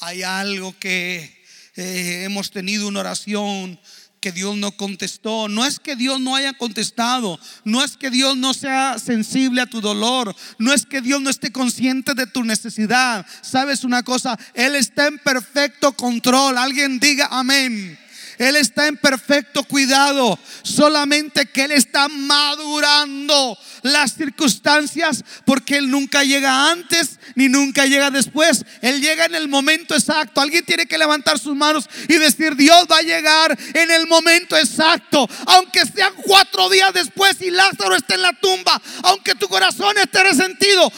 Hay 0.00 0.22
algo 0.22 0.78
que 0.78 1.44
eh, 1.76 2.22
hemos 2.24 2.50
tenido 2.50 2.88
una 2.88 3.00
oración 3.00 3.78
que 4.24 4.32
Dios 4.32 4.56
no 4.56 4.72
contestó. 4.72 5.48
No 5.48 5.66
es 5.66 5.78
que 5.78 5.96
Dios 5.96 6.18
no 6.18 6.34
haya 6.34 6.54
contestado. 6.54 7.38
No 7.62 7.84
es 7.84 7.98
que 7.98 8.08
Dios 8.08 8.38
no 8.38 8.54
sea 8.54 8.98
sensible 8.98 9.60
a 9.60 9.66
tu 9.66 9.82
dolor. 9.82 10.34
No 10.56 10.72
es 10.72 10.86
que 10.86 11.02
Dios 11.02 11.20
no 11.20 11.28
esté 11.28 11.52
consciente 11.52 12.14
de 12.14 12.26
tu 12.26 12.42
necesidad. 12.42 13.26
¿Sabes 13.42 13.84
una 13.84 14.02
cosa? 14.02 14.38
Él 14.54 14.76
está 14.76 15.08
en 15.08 15.18
perfecto 15.18 15.92
control. 15.92 16.56
Alguien 16.56 16.98
diga 17.00 17.28
amén. 17.30 17.98
Él 18.38 18.56
está 18.56 18.86
en 18.86 18.96
perfecto 18.96 19.64
cuidado, 19.64 20.38
solamente 20.62 21.46
que 21.46 21.64
Él 21.64 21.72
está 21.72 22.08
madurando 22.08 23.58
las 23.82 24.14
circunstancias 24.14 25.24
porque 25.44 25.76
Él 25.76 25.90
nunca 25.90 26.24
llega 26.24 26.70
antes 26.70 27.18
ni 27.34 27.48
nunca 27.48 27.86
llega 27.86 28.10
después. 28.10 28.64
Él 28.80 29.00
llega 29.00 29.26
en 29.26 29.34
el 29.34 29.48
momento 29.48 29.94
exacto. 29.94 30.40
Alguien 30.40 30.64
tiene 30.64 30.86
que 30.86 30.98
levantar 30.98 31.38
sus 31.38 31.54
manos 31.54 31.88
y 32.08 32.14
decir, 32.14 32.56
Dios 32.56 32.86
va 32.90 32.98
a 32.98 33.02
llegar 33.02 33.56
en 33.74 33.90
el 33.90 34.06
momento 34.06 34.56
exacto. 34.56 35.28
Aunque 35.46 35.84
sean 35.86 36.14
cuatro 36.22 36.68
días 36.68 36.92
después 36.92 37.40
y 37.40 37.50
Lázaro 37.50 37.94
esté 37.94 38.14
en 38.14 38.22
la 38.22 38.32
tumba, 38.32 38.80
aunque 39.02 39.34
tu 39.34 39.48
corazón 39.48 39.96
esté 39.98 40.22
resentido. 40.22 40.90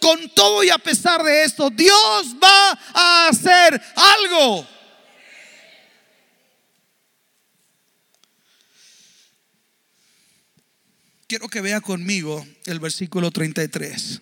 Con 0.00 0.28
todo 0.30 0.62
y 0.62 0.68
a 0.68 0.76
pesar 0.76 1.22
de 1.22 1.44
esto, 1.44 1.70
Dios 1.70 2.36
va 2.42 2.78
a 2.92 3.28
hacer 3.28 3.80
algo. 3.96 4.73
Quiero 11.34 11.48
que 11.48 11.62
vea 11.62 11.80
conmigo 11.80 12.46
el 12.64 12.78
versículo 12.78 13.32
33. 13.32 14.20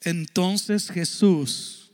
Entonces 0.00 0.90
Jesús, 0.90 1.92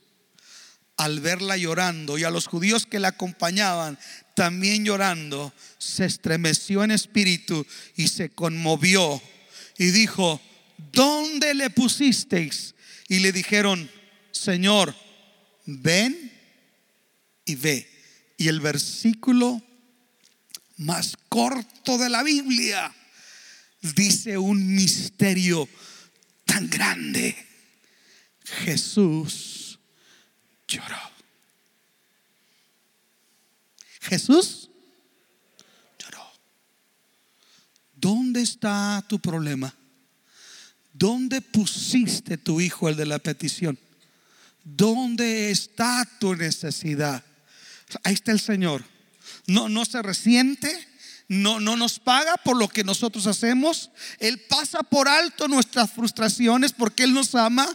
al 0.97 1.21
verla 1.21 1.59
llorando 1.59 2.17
y 2.17 2.25
a 2.25 2.31
los 2.31 2.47
judíos 2.47 2.87
que 2.87 2.99
la 2.99 3.09
acompañaban 3.09 3.99
también 4.35 4.87
llorando, 4.87 5.53
se 5.77 6.07
estremeció 6.07 6.83
en 6.85 6.91
espíritu 6.91 7.67
y 7.97 8.09
se 8.09 8.31
conmovió 8.31 9.21
y 9.77 9.91
dijo, 9.91 10.41
¿dónde 10.91 11.53
le 11.53 11.69
pusisteis? 11.69 12.75
Y 13.09 13.19
le 13.19 13.33
dijeron, 13.33 13.91
Señor, 14.33 14.95
ven 15.67 16.33
y 17.45 17.57
ve. 17.57 17.87
Y 18.38 18.49
el 18.49 18.61
versículo 18.61 19.62
más 20.79 21.14
corto 21.29 21.99
de 21.99 22.09
la 22.09 22.23
Biblia 22.23 22.95
dice 23.81 24.38
un 24.38 24.75
misterio 24.75 25.69
tan 26.45 26.69
grande. 26.69 27.37
Jesús 28.64 29.79
lloró. 30.67 30.97
Jesús 34.01 34.71
lloró. 35.99 36.25
¿dónde 37.95 38.41
está 38.41 39.05
tu 39.09 39.19
problema? 39.19 39.75
¿Dónde 40.93 41.41
pusiste 41.41 42.38
tu 42.38 42.61
hijo, 42.61 42.88
el 42.88 42.97
de 42.97 43.07
la 43.07 43.19
petición? 43.19 43.79
¿Dónde 44.64 45.51
está 45.51 46.09
tu 46.19 46.35
necesidad? 46.35 47.25
Ahí 48.03 48.14
está 48.14 48.33
el 48.33 48.41
Señor. 48.41 48.85
No, 49.47 49.69
no 49.69 49.85
se 49.85 50.03
resiente, 50.03 50.71
no, 51.29 51.61
no 51.61 51.77
nos 51.77 51.99
paga 51.99 52.37
por 52.38 52.57
lo 52.57 52.69
que 52.69 52.85
nosotros 52.85 53.27
hacemos. 53.27 53.91
Él 54.19 54.41
pasa 54.49 54.83
por 54.83 55.09
alto 55.09 55.47
nuestras 55.47 55.91
frustraciones 55.93 56.73
porque 56.73 57.05
Él 57.05 57.12
nos 57.12 57.35
ama 57.35 57.69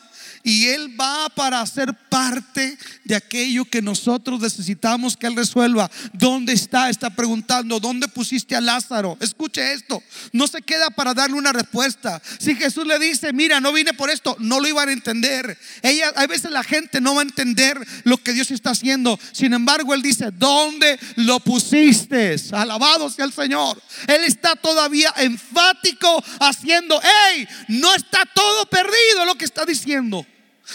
y 0.43 0.67
Él 0.67 0.99
va 0.99 1.29
para 1.29 1.65
ser 1.65 1.93
parte 2.09 2.77
de 3.03 3.15
aquello 3.15 3.65
que 3.65 3.81
nosotros 3.81 4.39
necesitamos 4.39 5.17
que 5.17 5.27
Él 5.27 5.35
resuelva. 5.35 5.89
¿Dónde 6.13 6.53
está? 6.53 6.89
Está 6.89 7.09
preguntando, 7.09 7.79
¿dónde 7.79 8.07
pusiste 8.07 8.55
a 8.55 8.61
Lázaro? 8.61 9.17
Escuche 9.19 9.73
esto, 9.73 10.01
no 10.31 10.47
se 10.47 10.61
queda 10.61 10.89
para 10.89 11.13
darle 11.13 11.37
una 11.37 11.53
respuesta. 11.53 12.21
Si 12.39 12.55
Jesús 12.55 12.85
le 12.85 12.99
dice, 12.99 13.33
mira, 13.33 13.59
no 13.59 13.71
vine 13.73 13.93
por 13.93 14.09
esto, 14.09 14.35
no 14.39 14.59
lo 14.59 14.67
iban 14.67 14.89
a 14.89 14.93
entender. 14.93 15.57
Ella, 15.81 16.11
a 16.15 16.27
veces 16.27 16.51
la 16.51 16.63
gente 16.63 17.01
no 17.01 17.15
va 17.15 17.21
a 17.21 17.23
entender 17.23 17.79
lo 18.03 18.17
que 18.17 18.33
Dios 18.33 18.51
está 18.51 18.71
haciendo. 18.71 19.19
Sin 19.31 19.53
embargo, 19.53 19.93
Él 19.93 20.01
dice, 20.01 20.31
¿dónde 20.31 20.99
lo 21.15 21.39
pusiste? 21.39 22.35
Alabado 22.51 23.09
sea 23.09 23.25
el 23.25 23.33
Señor. 23.33 23.81
Él 24.07 24.23
está 24.23 24.55
todavía 24.55 25.13
enfático 25.17 26.23
haciendo, 26.39 26.99
hey, 27.01 27.47
no 27.67 27.93
está 27.93 28.25
todo 28.33 28.65
perdido 28.67 29.25
lo 29.25 29.35
que 29.35 29.45
está 29.45 29.65
diciendo. 29.65 30.22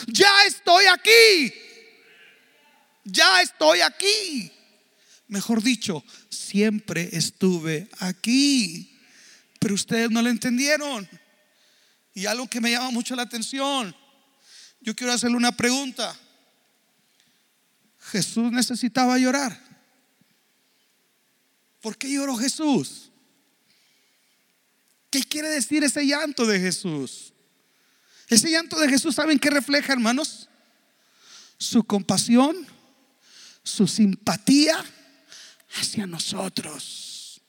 Ya 0.07 0.45
estoy 0.47 0.87
aquí. 0.87 1.53
Ya 3.05 3.41
estoy 3.43 3.81
aquí. 3.81 4.53
Mejor 5.29 5.63
dicho, 5.63 6.05
siempre 6.29 7.09
estuve 7.13 7.89
aquí. 7.99 8.99
Pero 9.61 9.75
ustedes 9.75 10.11
no 10.11 10.23
lo 10.23 10.29
entendieron. 10.29 11.09
Y 12.15 12.27
algo 12.27 12.49
que 12.49 12.61
me 12.61 12.71
llama 12.71 12.91
mucho 12.91 13.15
la 13.15 13.23
atención. 13.23 13.95
Yo 14.81 14.95
quiero 14.95 15.13
hacerle 15.13 15.37
una 15.37 15.53
pregunta. 15.53 16.19
Jesús 18.11 18.51
necesitaba 18.53 19.19
llorar. 19.19 19.69
¿Por 21.81 21.97
qué 21.97 22.11
lloró 22.11 22.37
Jesús? 22.37 23.11
¿Qué 25.11 25.23
quiere 25.23 25.49
decir 25.49 25.85
ese 25.85 26.05
llanto 26.07 26.47
de 26.47 26.61
Jesús? 26.61 27.33
Ese 28.29 28.51
llanto 28.51 28.79
de 28.79 28.89
Jesús, 28.89 29.15
¿saben 29.15 29.39
qué 29.39 29.51
refleja, 29.51 29.93
hermanos? 29.93 30.49
Su 31.59 31.85
compasión, 31.85 32.57
su 33.63 33.87
simpatía 33.87 34.85
hacia 35.77 36.07
nosotros. 36.07 37.41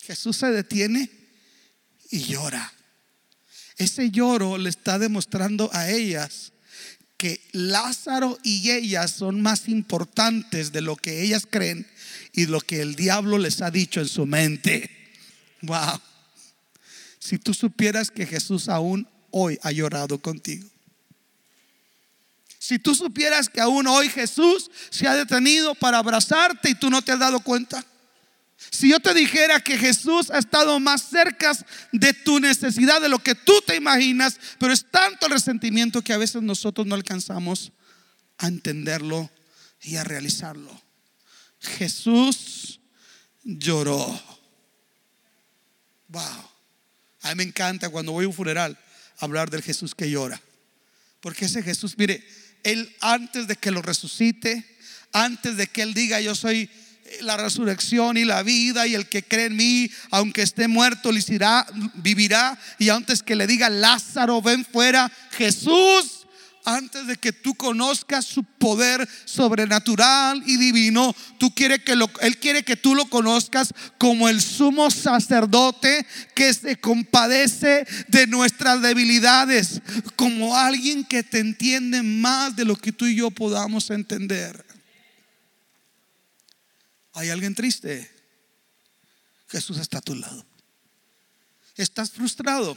Jesús 0.00 0.36
se 0.36 0.50
detiene 0.50 1.10
y 2.10 2.20
llora. 2.20 2.72
Ese 3.76 4.10
lloro 4.10 4.58
le 4.58 4.70
está 4.70 4.98
demostrando 4.98 5.70
a 5.72 5.90
ellas 5.90 6.52
que 7.16 7.40
Lázaro 7.52 8.38
y 8.42 8.70
ellas 8.70 9.10
son 9.10 9.40
más 9.42 9.68
importantes 9.68 10.72
de 10.72 10.80
lo 10.80 10.96
que 10.96 11.22
ellas 11.22 11.46
creen 11.50 11.86
y 12.32 12.46
lo 12.46 12.60
que 12.60 12.80
el 12.80 12.94
diablo 12.94 13.38
les 13.38 13.60
ha 13.60 13.70
dicho 13.70 14.00
en 14.00 14.08
su 14.08 14.24
mente. 14.24 14.90
Wow. 15.62 16.00
Si 17.18 17.38
tú 17.38 17.54
supieras 17.54 18.10
que 18.10 18.24
Jesús 18.24 18.68
aún 18.68 19.08
hoy 19.30 19.58
ha 19.62 19.70
llorado 19.72 20.18
contigo. 20.18 20.68
Si 22.58 22.78
tú 22.78 22.94
supieras 22.94 23.48
que 23.48 23.60
aún 23.60 23.86
hoy 23.86 24.08
Jesús 24.08 24.70
se 24.90 25.06
ha 25.06 25.14
detenido 25.14 25.74
para 25.74 25.98
abrazarte 25.98 26.70
y 26.70 26.74
tú 26.74 26.90
no 26.90 27.00
te 27.00 27.12
has 27.12 27.18
dado 27.18 27.40
cuenta. 27.40 27.84
Si 28.70 28.90
yo 28.90 29.00
te 29.00 29.14
dijera 29.14 29.60
que 29.60 29.78
Jesús 29.78 30.30
ha 30.30 30.38
estado 30.38 30.78
más 30.80 31.02
cerca 31.02 31.56
de 31.92 32.12
tu 32.12 32.40
necesidad 32.40 33.00
de 33.00 33.08
lo 33.08 33.20
que 33.20 33.34
tú 33.34 33.62
te 33.64 33.76
imaginas, 33.76 34.38
pero 34.58 34.72
es 34.72 34.84
tanto 34.90 35.26
el 35.26 35.32
resentimiento 35.32 36.02
que 36.02 36.12
a 36.12 36.18
veces 36.18 36.42
nosotros 36.42 36.86
no 36.86 36.94
alcanzamos 36.94 37.72
a 38.36 38.48
entenderlo 38.48 39.30
y 39.80 39.96
a 39.96 40.04
realizarlo. 40.04 40.70
Jesús 41.60 42.80
lloró. 43.44 44.20
Wow. 46.08 46.50
A 47.22 47.28
mí 47.30 47.34
me 47.36 47.42
encanta 47.44 47.88
cuando 47.88 48.12
voy 48.12 48.24
a 48.24 48.28
un 48.28 48.34
funeral 48.34 48.78
hablar 49.18 49.50
del 49.50 49.62
Jesús 49.62 49.94
que 49.94 50.10
llora. 50.10 50.40
Porque 51.20 51.46
ese 51.46 51.62
Jesús, 51.62 51.96
mire, 51.98 52.26
Él 52.62 52.94
antes 53.00 53.46
de 53.46 53.56
que 53.56 53.70
lo 53.70 53.82
resucite, 53.82 54.64
antes 55.12 55.56
de 55.56 55.66
que 55.66 55.82
Él 55.82 55.94
diga 55.94 56.20
yo 56.20 56.34
soy 56.34 56.70
la 57.20 57.36
resurrección 57.36 58.16
y 58.16 58.24
la 58.24 58.42
vida 58.42 58.86
y 58.86 58.94
el 58.94 59.08
que 59.08 59.22
cree 59.22 59.46
en 59.46 59.56
mí, 59.56 59.90
aunque 60.10 60.42
esté 60.42 60.68
muerto, 60.68 61.10
vivirá. 61.94 62.58
Y 62.78 62.88
antes 62.90 63.22
que 63.22 63.36
le 63.36 63.46
diga 63.46 63.70
Lázaro, 63.70 64.42
ven 64.42 64.64
fuera, 64.64 65.10
Jesús 65.32 66.17
antes 66.68 67.06
de 67.06 67.16
que 67.16 67.32
tú 67.32 67.54
conozcas 67.54 68.26
su 68.26 68.44
poder 68.44 69.08
sobrenatural 69.24 70.42
y 70.46 70.58
divino, 70.58 71.14
tú 71.38 71.54
quiere 71.54 71.82
que 71.82 71.92
él 71.92 72.38
quiere 72.38 72.62
que 72.62 72.76
tú 72.76 72.94
lo 72.94 73.08
conozcas 73.08 73.72
como 73.96 74.28
el 74.28 74.42
sumo 74.42 74.90
sacerdote 74.90 76.06
que 76.34 76.52
se 76.52 76.76
compadece 76.76 77.86
de 78.08 78.26
nuestras 78.26 78.82
debilidades, 78.82 79.80
como 80.14 80.56
alguien 80.56 81.04
que 81.04 81.22
te 81.22 81.38
entiende 81.38 82.02
más 82.02 82.54
de 82.54 82.66
lo 82.66 82.76
que 82.76 82.92
tú 82.92 83.06
y 83.06 83.16
yo 83.16 83.30
podamos 83.30 83.88
entender. 83.88 84.62
¿Hay 87.14 87.30
alguien 87.30 87.54
triste? 87.54 88.10
Jesús 89.48 89.78
está 89.78 89.98
a 89.98 90.02
tu 90.02 90.14
lado. 90.14 90.44
¿Estás 91.76 92.10
frustrado? 92.10 92.76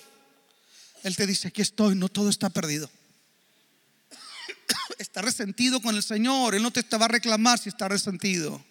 Él 1.03 1.17
te 1.17 1.27
dice, 1.27 1.49
aquí 1.49 1.61
estoy, 1.61 1.95
no 1.95 2.07
todo 2.07 2.29
está 2.29 2.49
perdido 2.49 2.89
está 5.11 5.21
resentido 5.21 5.81
con 5.81 5.93
el 5.97 6.03
Señor, 6.03 6.55
Él 6.55 6.63
no 6.63 6.71
te 6.71 6.83
va 6.97 7.03
a 7.03 7.09
reclamar 7.09 7.59
si 7.59 7.67
está 7.67 7.89
resentido. 7.89 8.63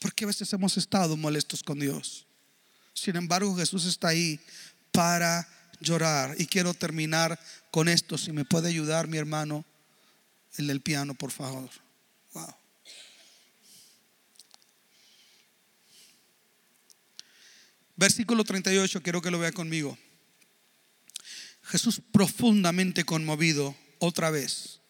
Porque 0.00 0.24
a 0.24 0.26
veces 0.26 0.52
hemos 0.52 0.76
estado 0.76 1.16
molestos 1.16 1.62
con 1.62 1.78
Dios. 1.78 2.26
Sin 2.92 3.14
embargo, 3.14 3.54
Jesús 3.54 3.84
está 3.84 4.08
ahí 4.08 4.40
para 4.90 5.48
llorar. 5.78 6.34
Y 6.36 6.46
quiero 6.46 6.74
terminar 6.74 7.38
con 7.70 7.88
esto. 7.88 8.18
Si 8.18 8.32
me 8.32 8.44
puede 8.44 8.68
ayudar 8.68 9.06
mi 9.06 9.18
hermano, 9.18 9.64
el 10.56 10.66
del 10.66 10.80
piano, 10.80 11.14
por 11.14 11.30
favor. 11.30 11.70
Wow. 12.32 12.52
Versículo 17.94 18.42
38, 18.42 19.00
quiero 19.00 19.22
que 19.22 19.30
lo 19.30 19.38
vea 19.38 19.52
conmigo. 19.52 19.96
Jesús 21.62 22.02
profundamente 22.10 23.04
conmovido 23.04 23.76
otra 24.00 24.30
vez 24.30 24.80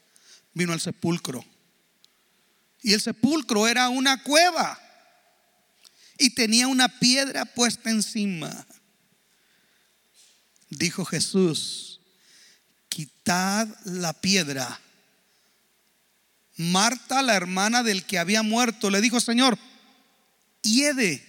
vino 0.55 0.73
al 0.73 0.81
sepulcro. 0.81 1.45
Y 2.83 2.95
el 2.95 3.01
sepulcro 3.01 3.69
era 3.69 3.91
una 3.91 4.23
cueva 4.23 4.79
y 6.19 6.31
tenía 6.31 6.67
una 6.67 6.89
piedra 6.99 7.45
puesta 7.45 7.91
encima. 7.91 8.67
Dijo 10.71 11.05
Jesús, 11.05 12.01
quitad 12.89 13.69
la 13.85 14.13
piedra. 14.13 14.81
Marta, 16.57 17.23
la 17.23 17.35
hermana 17.35 17.83
del 17.83 18.05
que 18.05 18.19
había 18.19 18.43
muerto, 18.43 18.91
le 18.91 19.01
dijo, 19.01 19.19
Señor, 19.19 19.59
hiede, 20.63 21.27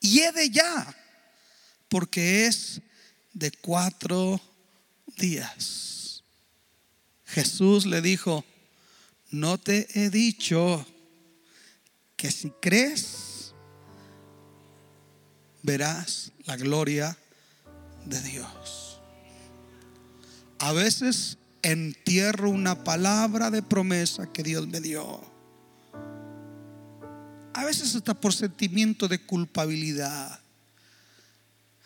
hiede 0.00 0.50
ya, 0.50 0.96
porque 1.88 2.46
es 2.46 2.80
de 3.32 3.50
cuatro 3.50 4.40
días. 5.16 6.01
Jesús 7.32 7.86
le 7.86 8.02
dijo, 8.02 8.44
no 9.30 9.56
te 9.56 9.88
he 9.98 10.10
dicho 10.10 10.84
que 12.14 12.30
si 12.30 12.50
crees, 12.60 13.54
verás 15.62 16.32
la 16.44 16.56
gloria 16.58 17.16
de 18.04 18.20
Dios. 18.20 19.00
A 20.58 20.72
veces 20.72 21.38
entierro 21.62 22.50
una 22.50 22.84
palabra 22.84 23.50
de 23.50 23.62
promesa 23.62 24.30
que 24.30 24.42
Dios 24.42 24.68
me 24.68 24.82
dio. 24.82 25.22
A 27.54 27.64
veces 27.64 27.94
está 27.94 28.12
por 28.12 28.34
sentimiento 28.34 29.08
de 29.08 29.18
culpabilidad. 29.18 30.38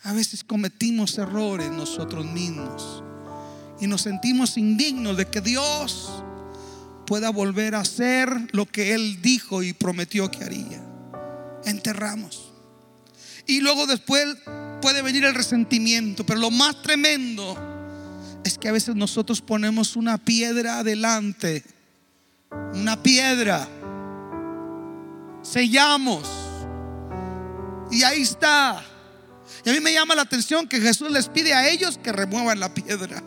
A 0.03 0.11
veces 0.11 0.43
cometimos 0.43 1.17
errores 1.17 1.71
nosotros 1.71 2.25
mismos 2.25 3.01
y 3.79 3.87
nos 3.87 4.01
sentimos 4.01 4.57
indignos 4.57 5.17
de 5.17 5.27
que 5.27 5.41
Dios 5.41 6.23
pueda 7.05 7.29
volver 7.29 7.75
a 7.75 7.79
hacer 7.79 8.29
lo 8.51 8.65
que 8.65 8.93
Él 8.93 9.21
dijo 9.21 9.63
y 9.63 9.73
prometió 9.73 10.29
que 10.29 10.43
haría. 10.43 10.83
Enterramos. 11.65 12.51
Y 13.45 13.61
luego 13.61 13.87
después 13.87 14.25
puede 14.81 15.01
venir 15.01 15.23
el 15.23 15.33
resentimiento, 15.33 16.25
pero 16.25 16.39
lo 16.39 16.51
más 16.51 16.81
tremendo 16.81 17.57
es 18.43 18.57
que 18.57 18.67
a 18.67 18.73
veces 18.73 18.95
nosotros 18.95 19.41
ponemos 19.41 19.95
una 19.95 20.17
piedra 20.17 20.79
adelante, 20.79 21.63
una 22.73 23.01
piedra, 23.01 23.67
sellamos 25.41 26.27
Y 27.89 28.03
ahí 28.03 28.21
está. 28.21 28.83
Y 29.63 29.69
a 29.69 29.73
mí 29.73 29.79
me 29.79 29.93
llama 29.93 30.13
la 30.13 30.23
atención 30.23 30.67
que 30.67 30.81
Jesús 30.81 31.09
les 31.09 31.29
pide 31.29 31.53
a 31.53 31.69
ellos 31.69 31.97
que 31.97 32.11
remuevan 32.11 32.59
la 32.59 32.73
piedra. 32.73 33.23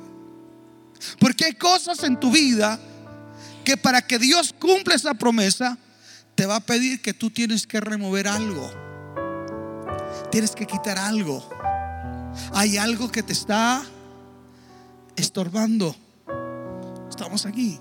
Porque 1.18 1.44
hay 1.44 1.54
cosas 1.54 2.02
en 2.04 2.18
tu 2.18 2.30
vida 2.30 2.78
que 3.64 3.76
para 3.76 4.02
que 4.06 4.18
Dios 4.18 4.54
cumpla 4.58 4.94
esa 4.94 5.14
promesa, 5.14 5.78
te 6.34 6.46
va 6.46 6.56
a 6.56 6.60
pedir 6.60 7.02
que 7.02 7.12
tú 7.12 7.30
tienes 7.30 7.66
que 7.66 7.80
remover 7.80 8.28
algo. 8.28 8.70
Tienes 10.30 10.52
que 10.52 10.66
quitar 10.66 10.98
algo. 10.98 11.48
Hay 12.54 12.76
algo 12.76 13.10
que 13.10 13.22
te 13.22 13.32
está 13.32 13.82
estorbando. 15.16 15.94
Estamos 17.08 17.46
aquí. 17.46 17.78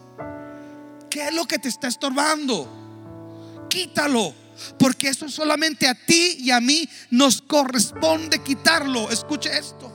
¿Qué 1.09 1.27
es 1.27 1.33
lo 1.33 1.45
que 1.45 1.59
te 1.59 1.69
está 1.69 1.87
estorbando? 1.87 3.67
Quítalo. 3.69 4.33
Porque 4.77 5.07
eso 5.07 5.29
solamente 5.29 5.87
a 5.87 5.93
ti 5.93 6.35
y 6.39 6.51
a 6.51 6.59
mí 6.59 6.87
nos 7.11 7.41
corresponde 7.41 8.39
quitarlo. 8.39 9.09
Escuche 9.09 9.57
esto. 9.57 9.88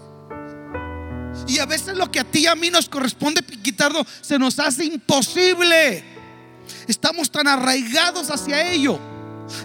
Y 1.47 1.59
a 1.59 1.67
veces 1.67 1.97
lo 1.97 2.11
que 2.11 2.21
a 2.21 2.25
ti 2.25 2.41
y 2.41 2.47
a 2.47 2.55
mí 2.55 2.71
nos 2.71 2.89
corresponde 2.89 3.43
quitarlo 3.43 4.05
se 4.21 4.39
nos 4.39 4.59
hace 4.59 4.85
imposible. 4.85 6.05
Estamos 6.89 7.31
tan 7.31 7.47
arraigados 7.47 8.31
hacia 8.31 8.71
ello. 8.73 8.99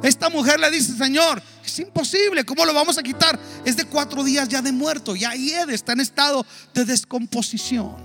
Esta 0.03 0.29
mujer 0.29 0.59
le 0.59 0.69
dice, 0.71 0.93
Señor, 0.97 1.41
es 1.65 1.79
imposible, 1.79 2.43
¿cómo 2.43 2.65
lo 2.65 2.73
vamos 2.73 2.97
a 2.97 3.03
quitar? 3.03 3.39
Es 3.63 3.77
de 3.77 3.85
cuatro 3.85 4.23
días 4.23 4.49
ya 4.49 4.61
de 4.61 4.71
muerto, 4.71 5.15
ya 5.15 5.33
hiede, 5.33 5.73
está 5.73 5.93
en 5.93 6.01
estado 6.01 6.45
de 6.73 6.85
descomposición. 6.85 7.95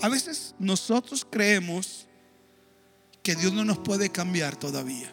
A 0.00 0.08
veces 0.08 0.54
nosotros 0.58 1.26
creemos 1.28 2.06
que 3.22 3.34
Dios 3.34 3.52
no 3.52 3.64
nos 3.64 3.78
puede 3.78 4.10
cambiar 4.10 4.56
todavía. 4.56 5.12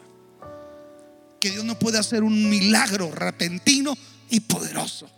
Que 1.40 1.50
Dios 1.50 1.64
no 1.64 1.78
puede 1.78 1.98
hacer 1.98 2.22
un 2.22 2.48
milagro 2.48 3.10
repentino 3.12 3.96
y 4.30 4.40
poderoso. 4.40 5.10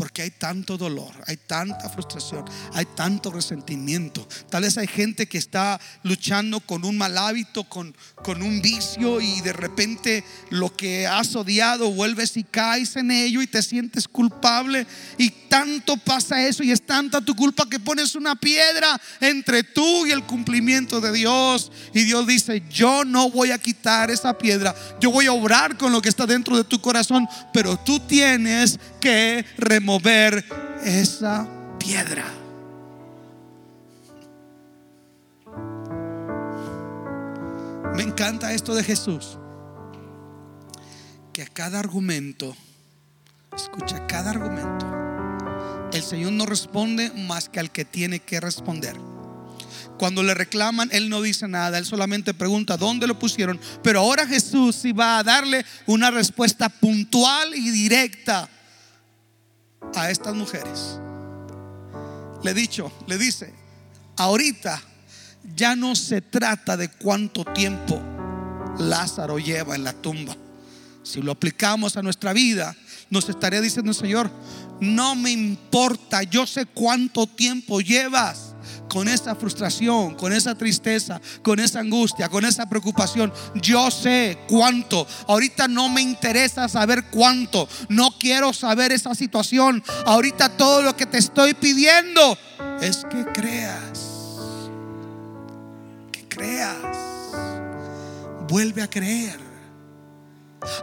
Porque 0.00 0.22
hay 0.22 0.30
tanto 0.30 0.78
dolor, 0.78 1.12
hay 1.26 1.36
tanta 1.36 1.90
frustración, 1.90 2.42
hay 2.72 2.86
tanto 2.96 3.30
resentimiento. 3.30 4.26
Tal 4.48 4.62
vez 4.62 4.78
hay 4.78 4.86
gente 4.86 5.26
que 5.26 5.36
está 5.36 5.78
luchando 6.04 6.60
con 6.60 6.86
un 6.86 6.96
mal 6.96 7.18
hábito, 7.18 7.64
con, 7.64 7.94
con 8.24 8.42
un 8.42 8.62
vicio 8.62 9.20
y 9.20 9.42
de 9.42 9.52
repente 9.52 10.24
lo 10.48 10.74
que 10.74 11.06
has 11.06 11.36
odiado 11.36 11.92
vuelves 11.92 12.38
y 12.38 12.44
caes 12.44 12.96
en 12.96 13.10
ello 13.10 13.42
y 13.42 13.46
te 13.46 13.62
sientes 13.62 14.08
culpable. 14.08 14.86
Y 15.18 15.28
tanto 15.50 15.98
pasa 15.98 16.46
eso 16.46 16.62
y 16.62 16.70
es 16.70 16.80
tanta 16.80 17.20
tu 17.20 17.36
culpa 17.36 17.68
que 17.68 17.78
pones 17.78 18.14
una 18.14 18.36
piedra 18.36 18.98
entre 19.20 19.64
tú 19.64 20.06
y 20.06 20.12
el 20.12 20.22
cumplimiento 20.22 21.02
de 21.02 21.12
Dios. 21.12 21.70
Y 21.92 22.04
Dios 22.04 22.26
dice, 22.26 22.62
yo 22.70 23.04
no 23.04 23.28
voy 23.28 23.50
a 23.50 23.58
quitar 23.58 24.10
esa 24.10 24.38
piedra, 24.38 24.74
yo 24.98 25.10
voy 25.10 25.26
a 25.26 25.32
obrar 25.32 25.76
con 25.76 25.92
lo 25.92 26.00
que 26.00 26.08
está 26.08 26.24
dentro 26.24 26.56
de 26.56 26.64
tu 26.64 26.80
corazón, 26.80 27.28
pero 27.52 27.76
tú 27.76 28.00
tienes 28.00 28.78
que 29.00 29.44
remover 29.56 30.44
esa 30.84 31.48
piedra. 31.78 32.24
Me 37.94 38.02
encanta 38.02 38.52
esto 38.52 38.74
de 38.74 38.84
Jesús. 38.84 39.38
Que 41.32 41.42
a 41.42 41.46
cada 41.46 41.78
argumento, 41.78 42.56
escucha, 43.56 44.06
cada 44.06 44.30
argumento, 44.30 44.86
el 45.92 46.02
Señor 46.02 46.32
no 46.32 46.46
responde 46.46 47.10
más 47.10 47.48
que 47.48 47.60
al 47.60 47.70
que 47.70 47.84
tiene 47.84 48.20
que 48.20 48.40
responder. 48.40 48.96
Cuando 49.98 50.22
le 50.22 50.34
reclaman, 50.34 50.88
Él 50.92 51.10
no 51.10 51.20
dice 51.20 51.46
nada, 51.46 51.76
Él 51.78 51.84
solamente 51.84 52.32
pregunta 52.32 52.76
dónde 52.76 53.06
lo 53.06 53.18
pusieron. 53.18 53.60
Pero 53.82 54.00
ahora 54.00 54.26
Jesús 54.26 54.76
sí 54.76 54.92
va 54.92 55.18
a 55.18 55.22
darle 55.22 55.64
una 55.86 56.10
respuesta 56.10 56.68
puntual 56.68 57.54
y 57.54 57.70
directa 57.70 58.48
a 59.94 60.10
estas 60.10 60.34
mujeres. 60.34 60.98
Le 62.42 62.54
dicho, 62.54 62.90
le 63.06 63.18
dice, 63.18 63.52
ahorita 64.16 64.80
ya 65.54 65.76
no 65.76 65.94
se 65.94 66.20
trata 66.20 66.76
de 66.76 66.88
cuánto 66.88 67.44
tiempo 67.44 68.00
Lázaro 68.78 69.38
lleva 69.38 69.74
en 69.74 69.84
la 69.84 69.92
tumba. 69.92 70.36
Si 71.02 71.20
lo 71.22 71.32
aplicamos 71.32 71.96
a 71.96 72.02
nuestra 72.02 72.32
vida, 72.32 72.76
nos 73.10 73.28
estaría 73.28 73.60
diciendo, 73.60 73.92
Señor, 73.92 74.30
no 74.80 75.14
me 75.14 75.30
importa, 75.30 76.22
yo 76.22 76.46
sé 76.46 76.66
cuánto 76.66 77.26
tiempo 77.26 77.80
llevas 77.80 78.49
con 78.90 79.06
esa 79.06 79.36
frustración, 79.36 80.16
con 80.16 80.32
esa 80.32 80.56
tristeza, 80.56 81.20
con 81.42 81.60
esa 81.60 81.78
angustia, 81.78 82.28
con 82.28 82.44
esa 82.44 82.68
preocupación. 82.68 83.32
Yo 83.54 83.88
sé 83.90 84.36
cuánto. 84.48 85.06
Ahorita 85.28 85.68
no 85.68 85.88
me 85.88 86.02
interesa 86.02 86.68
saber 86.68 87.04
cuánto. 87.04 87.68
No 87.88 88.10
quiero 88.18 88.52
saber 88.52 88.90
esa 88.90 89.14
situación. 89.14 89.82
Ahorita 90.06 90.56
todo 90.56 90.82
lo 90.82 90.96
que 90.96 91.06
te 91.06 91.18
estoy 91.18 91.54
pidiendo 91.54 92.36
es 92.80 93.06
que 93.08 93.24
creas. 93.32 94.00
Que 96.10 96.26
creas. 96.28 96.74
Vuelve 98.48 98.82
a 98.82 98.90
creer. 98.90 99.49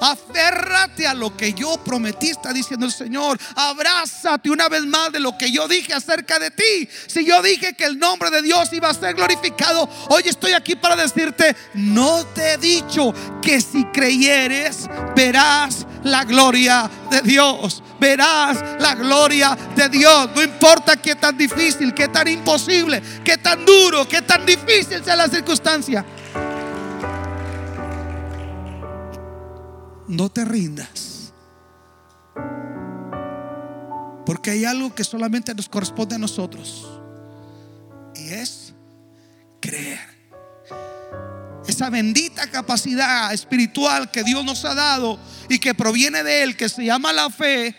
Aférrate 0.01 1.05
a 1.07 1.13
lo 1.13 1.35
que 1.35 1.53
yo 1.53 1.77
prometí, 1.77 2.29
está 2.29 2.53
diciendo 2.53 2.85
el 2.85 2.91
Señor. 2.91 3.39
Abrázate 3.55 4.49
una 4.49 4.69
vez 4.69 4.85
más 4.85 5.11
de 5.11 5.19
lo 5.19 5.37
que 5.37 5.51
yo 5.51 5.67
dije 5.67 5.93
acerca 5.93 6.39
de 6.39 6.51
ti. 6.51 6.89
Si 7.07 7.25
yo 7.25 7.41
dije 7.41 7.73
que 7.73 7.85
el 7.85 7.99
nombre 7.99 8.29
de 8.29 8.41
Dios 8.41 8.71
iba 8.73 8.89
a 8.89 8.93
ser 8.93 9.15
glorificado, 9.15 9.89
hoy 10.09 10.23
estoy 10.25 10.53
aquí 10.53 10.75
para 10.75 10.95
decirte, 10.95 11.55
no 11.73 12.25
te 12.27 12.53
he 12.53 12.57
dicho 12.57 13.13
que 13.41 13.61
si 13.61 13.85
creyeres, 13.85 14.87
verás 15.15 15.85
la 16.03 16.23
gloria 16.23 16.89
de 17.09 17.21
Dios. 17.21 17.83
Verás 17.99 18.63
la 18.79 18.95
gloria 18.95 19.57
de 19.75 19.89
Dios. 19.89 20.29
No 20.35 20.43
importa 20.43 20.97
qué 20.97 21.15
tan 21.15 21.37
difícil, 21.37 21.93
qué 21.93 22.07
tan 22.07 22.27
imposible, 22.27 23.01
qué 23.23 23.37
tan 23.37 23.65
duro, 23.65 24.07
qué 24.07 24.21
tan 24.21 24.45
difícil 24.45 25.03
sea 25.03 25.15
la 25.15 25.27
circunstancia. 25.27 26.05
No 30.07 30.29
te 30.29 30.45
rindas. 30.45 31.33
Porque 34.25 34.51
hay 34.51 34.65
algo 34.65 34.93
que 34.93 35.03
solamente 35.03 35.53
nos 35.55 35.69
corresponde 35.69 36.15
a 36.15 36.19
nosotros. 36.19 36.85
Y 38.15 38.33
es 38.33 38.73
creer. 39.59 40.17
Esa 41.67 41.89
bendita 41.89 42.49
capacidad 42.49 43.33
espiritual 43.33 44.09
que 44.11 44.23
Dios 44.23 44.43
nos 44.43 44.63
ha 44.65 44.73
dado 44.73 45.19
y 45.49 45.59
que 45.59 45.73
proviene 45.73 46.23
de 46.23 46.43
Él, 46.43 46.57
que 46.57 46.69
se 46.69 46.85
llama 46.85 47.11
la 47.13 47.29
fe, 47.29 47.75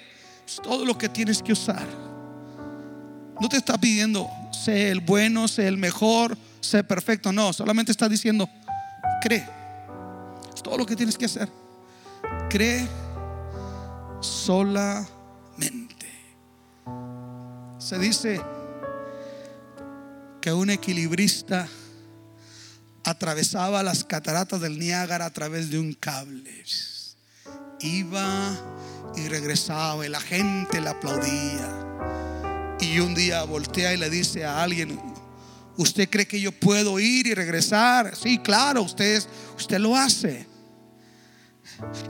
es 0.46 0.56
todo 0.62 0.84
lo 0.84 0.96
que 0.96 1.08
tienes 1.08 1.42
que 1.42 1.52
usar. 1.52 1.86
No 3.40 3.48
te 3.48 3.56
está 3.56 3.78
pidiendo, 3.78 4.28
sé 4.52 4.90
el 4.90 5.00
bueno, 5.00 5.48
sé 5.48 5.68
el 5.68 5.78
mejor, 5.78 6.36
sé 6.60 6.84
perfecto. 6.84 7.32
No, 7.32 7.52
solamente 7.52 7.92
está 7.92 8.08
diciendo, 8.08 8.48
cree. 9.22 9.46
Es 10.54 10.62
todo 10.62 10.76
lo 10.76 10.84
que 10.84 10.96
tienes 10.96 11.16
que 11.16 11.26
hacer. 11.26 11.48
Cree 12.50 12.86
solamente. 14.20 15.08
Se 17.78 17.98
dice 17.98 18.40
que 20.40 20.52
un 20.52 20.70
equilibrista 20.70 21.68
atravesaba 23.04 23.82
las 23.82 24.04
cataratas 24.04 24.60
del 24.60 24.78
Niágara 24.78 25.26
a 25.26 25.30
través 25.30 25.70
de 25.70 25.78
un 25.78 25.94
cable. 25.94 26.64
Iba 27.80 28.56
y 29.16 29.28
regresaba 29.28 30.04
y 30.04 30.08
la 30.08 30.20
gente 30.20 30.80
le 30.80 30.88
aplaudía. 30.88 31.86
Y 32.80 32.98
un 33.00 33.14
día 33.14 33.44
voltea 33.44 33.94
y 33.94 33.96
le 33.96 34.10
dice 34.10 34.44
a 34.44 34.62
alguien, 34.62 35.00
¿usted 35.76 36.08
cree 36.10 36.26
que 36.26 36.40
yo 36.40 36.52
puedo 36.52 36.98
ir 36.98 37.26
y 37.26 37.34
regresar? 37.34 38.16
Sí, 38.16 38.38
claro, 38.38 38.82
usted, 38.82 39.22
usted 39.56 39.78
lo 39.78 39.96
hace. 39.96 40.47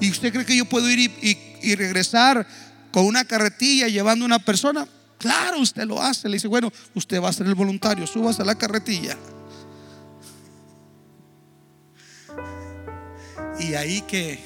¿Y 0.00 0.10
usted 0.10 0.32
cree 0.32 0.46
que 0.46 0.56
yo 0.56 0.64
puedo 0.64 0.88
ir 0.90 0.98
y, 1.00 1.74
regresar 1.74 2.46
con 2.92 3.04
una 3.04 3.24
carretilla 3.24 3.88
llevando 3.88 4.24
una 4.24 4.38
persona? 4.38 4.86
Claro, 5.18 5.60
usted 5.60 5.84
lo 5.84 6.00
hace. 6.00 6.28
Le 6.28 6.36
dice, 6.36 6.48
bueno, 6.48 6.72
usted 6.94 7.22
va 7.22 7.28
a 7.28 7.32
ser 7.32 7.46
el 7.46 7.54
voluntario, 7.54 8.06
súbase 8.06 8.42
a 8.42 8.44
la 8.44 8.54
carretilla. 8.54 9.16
Y 13.60 13.74
ahí 13.74 14.02
que 14.02 14.38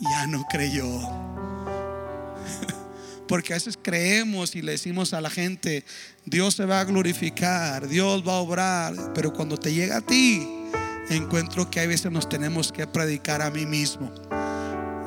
ya 0.00 0.26
no 0.26 0.44
creyó. 0.48 0.86
Porque 3.28 3.52
a 3.52 3.56
veces 3.56 3.78
creemos 3.80 4.56
y 4.56 4.62
le 4.62 4.72
decimos 4.72 5.12
a 5.12 5.20
la 5.20 5.30
gente, 5.30 5.84
Dios 6.24 6.54
se 6.54 6.64
va 6.64 6.80
a 6.80 6.84
glorificar, 6.84 7.88
Dios 7.88 8.26
va 8.26 8.34
a 8.34 8.40
obrar, 8.40 9.12
pero 9.14 9.32
cuando 9.32 9.56
te 9.56 9.72
llega 9.72 9.98
a 9.98 10.00
ti, 10.00 10.48
encuentro 11.10 11.70
que 11.70 11.80
a 11.80 11.86
veces 11.86 12.10
nos 12.10 12.28
tenemos 12.28 12.72
que 12.72 12.86
predicar 12.86 13.42
a 13.42 13.50
mí 13.50 13.66
mismo. 13.66 14.12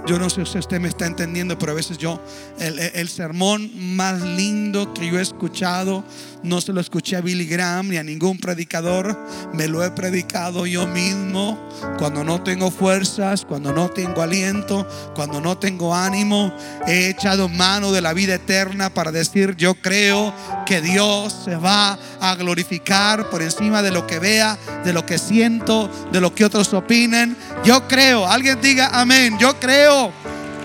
Yo 0.06 0.20
no 0.20 0.30
sé 0.30 0.46
si 0.46 0.58
usted 0.58 0.82
me 0.82 0.90
está 0.90 1.06
entendiendo, 1.06 1.58
pero 1.58 1.72
a 1.72 1.76
veces 1.76 1.98
yo, 1.98 2.20
el, 2.60 2.78
el, 2.78 3.08
sermón 3.08 3.72
más 3.96 4.22
lindo 4.22 4.94
que 4.94 5.10
yo 5.10 5.18
he 5.18 5.22
escuchado, 5.22 6.04
no 6.44 6.60
se 6.60 6.74
lo 6.74 6.82
escuché 6.82 7.16
a 7.16 7.22
Billy 7.22 7.46
Graham 7.46 7.88
ni 7.88 7.96
a 7.96 8.04
ningún 8.04 8.38
predicador, 8.38 9.18
me 9.54 9.70
lo 9.70 9.82
he 9.82 9.92
predicado 9.92 10.66
yo 10.66 10.88
mismo 10.88 11.58
cuando 11.98 12.26
no 12.26 12.44
tengo 12.44 12.70
fuerzas, 12.70 13.46
cuando 13.46 13.72
no 13.72 13.90
tengo 13.90 14.22
aliento, 14.22 14.86
cuando 15.16 15.40
no 15.40 15.58
tengo 15.58 15.96
ánimo. 15.96 16.54
He 16.86 17.08
echado 17.08 17.48
mano 17.48 17.94
de 17.94 18.02
la 18.02 18.12
vida 18.12 18.36
eterna 18.36 18.90
para 18.90 19.14
decir, 19.14 19.56
yo 19.56 19.76
creo 19.76 20.34
que 20.66 20.82
Dios 20.82 21.34
se 21.46 21.56
va 21.56 21.98
a 22.20 22.36
glorificar 22.36 23.30
por 23.30 23.42
encima 23.42 23.82
de 23.82 23.92
lo 23.92 24.06
que 24.06 24.20
vea, 24.20 24.58
de 24.84 24.92
lo 24.92 25.06
que 25.06 25.18
siento, 25.18 25.90
de 26.12 26.20
lo 26.20 26.36
que 26.36 26.44
otros 26.44 26.74
opinen. 26.74 27.38
Yo 27.64 27.88
creo, 27.88 28.28
alguien 28.28 28.60
diga 28.60 28.90
amén, 28.92 29.38
yo 29.40 29.58
creo 29.62 29.93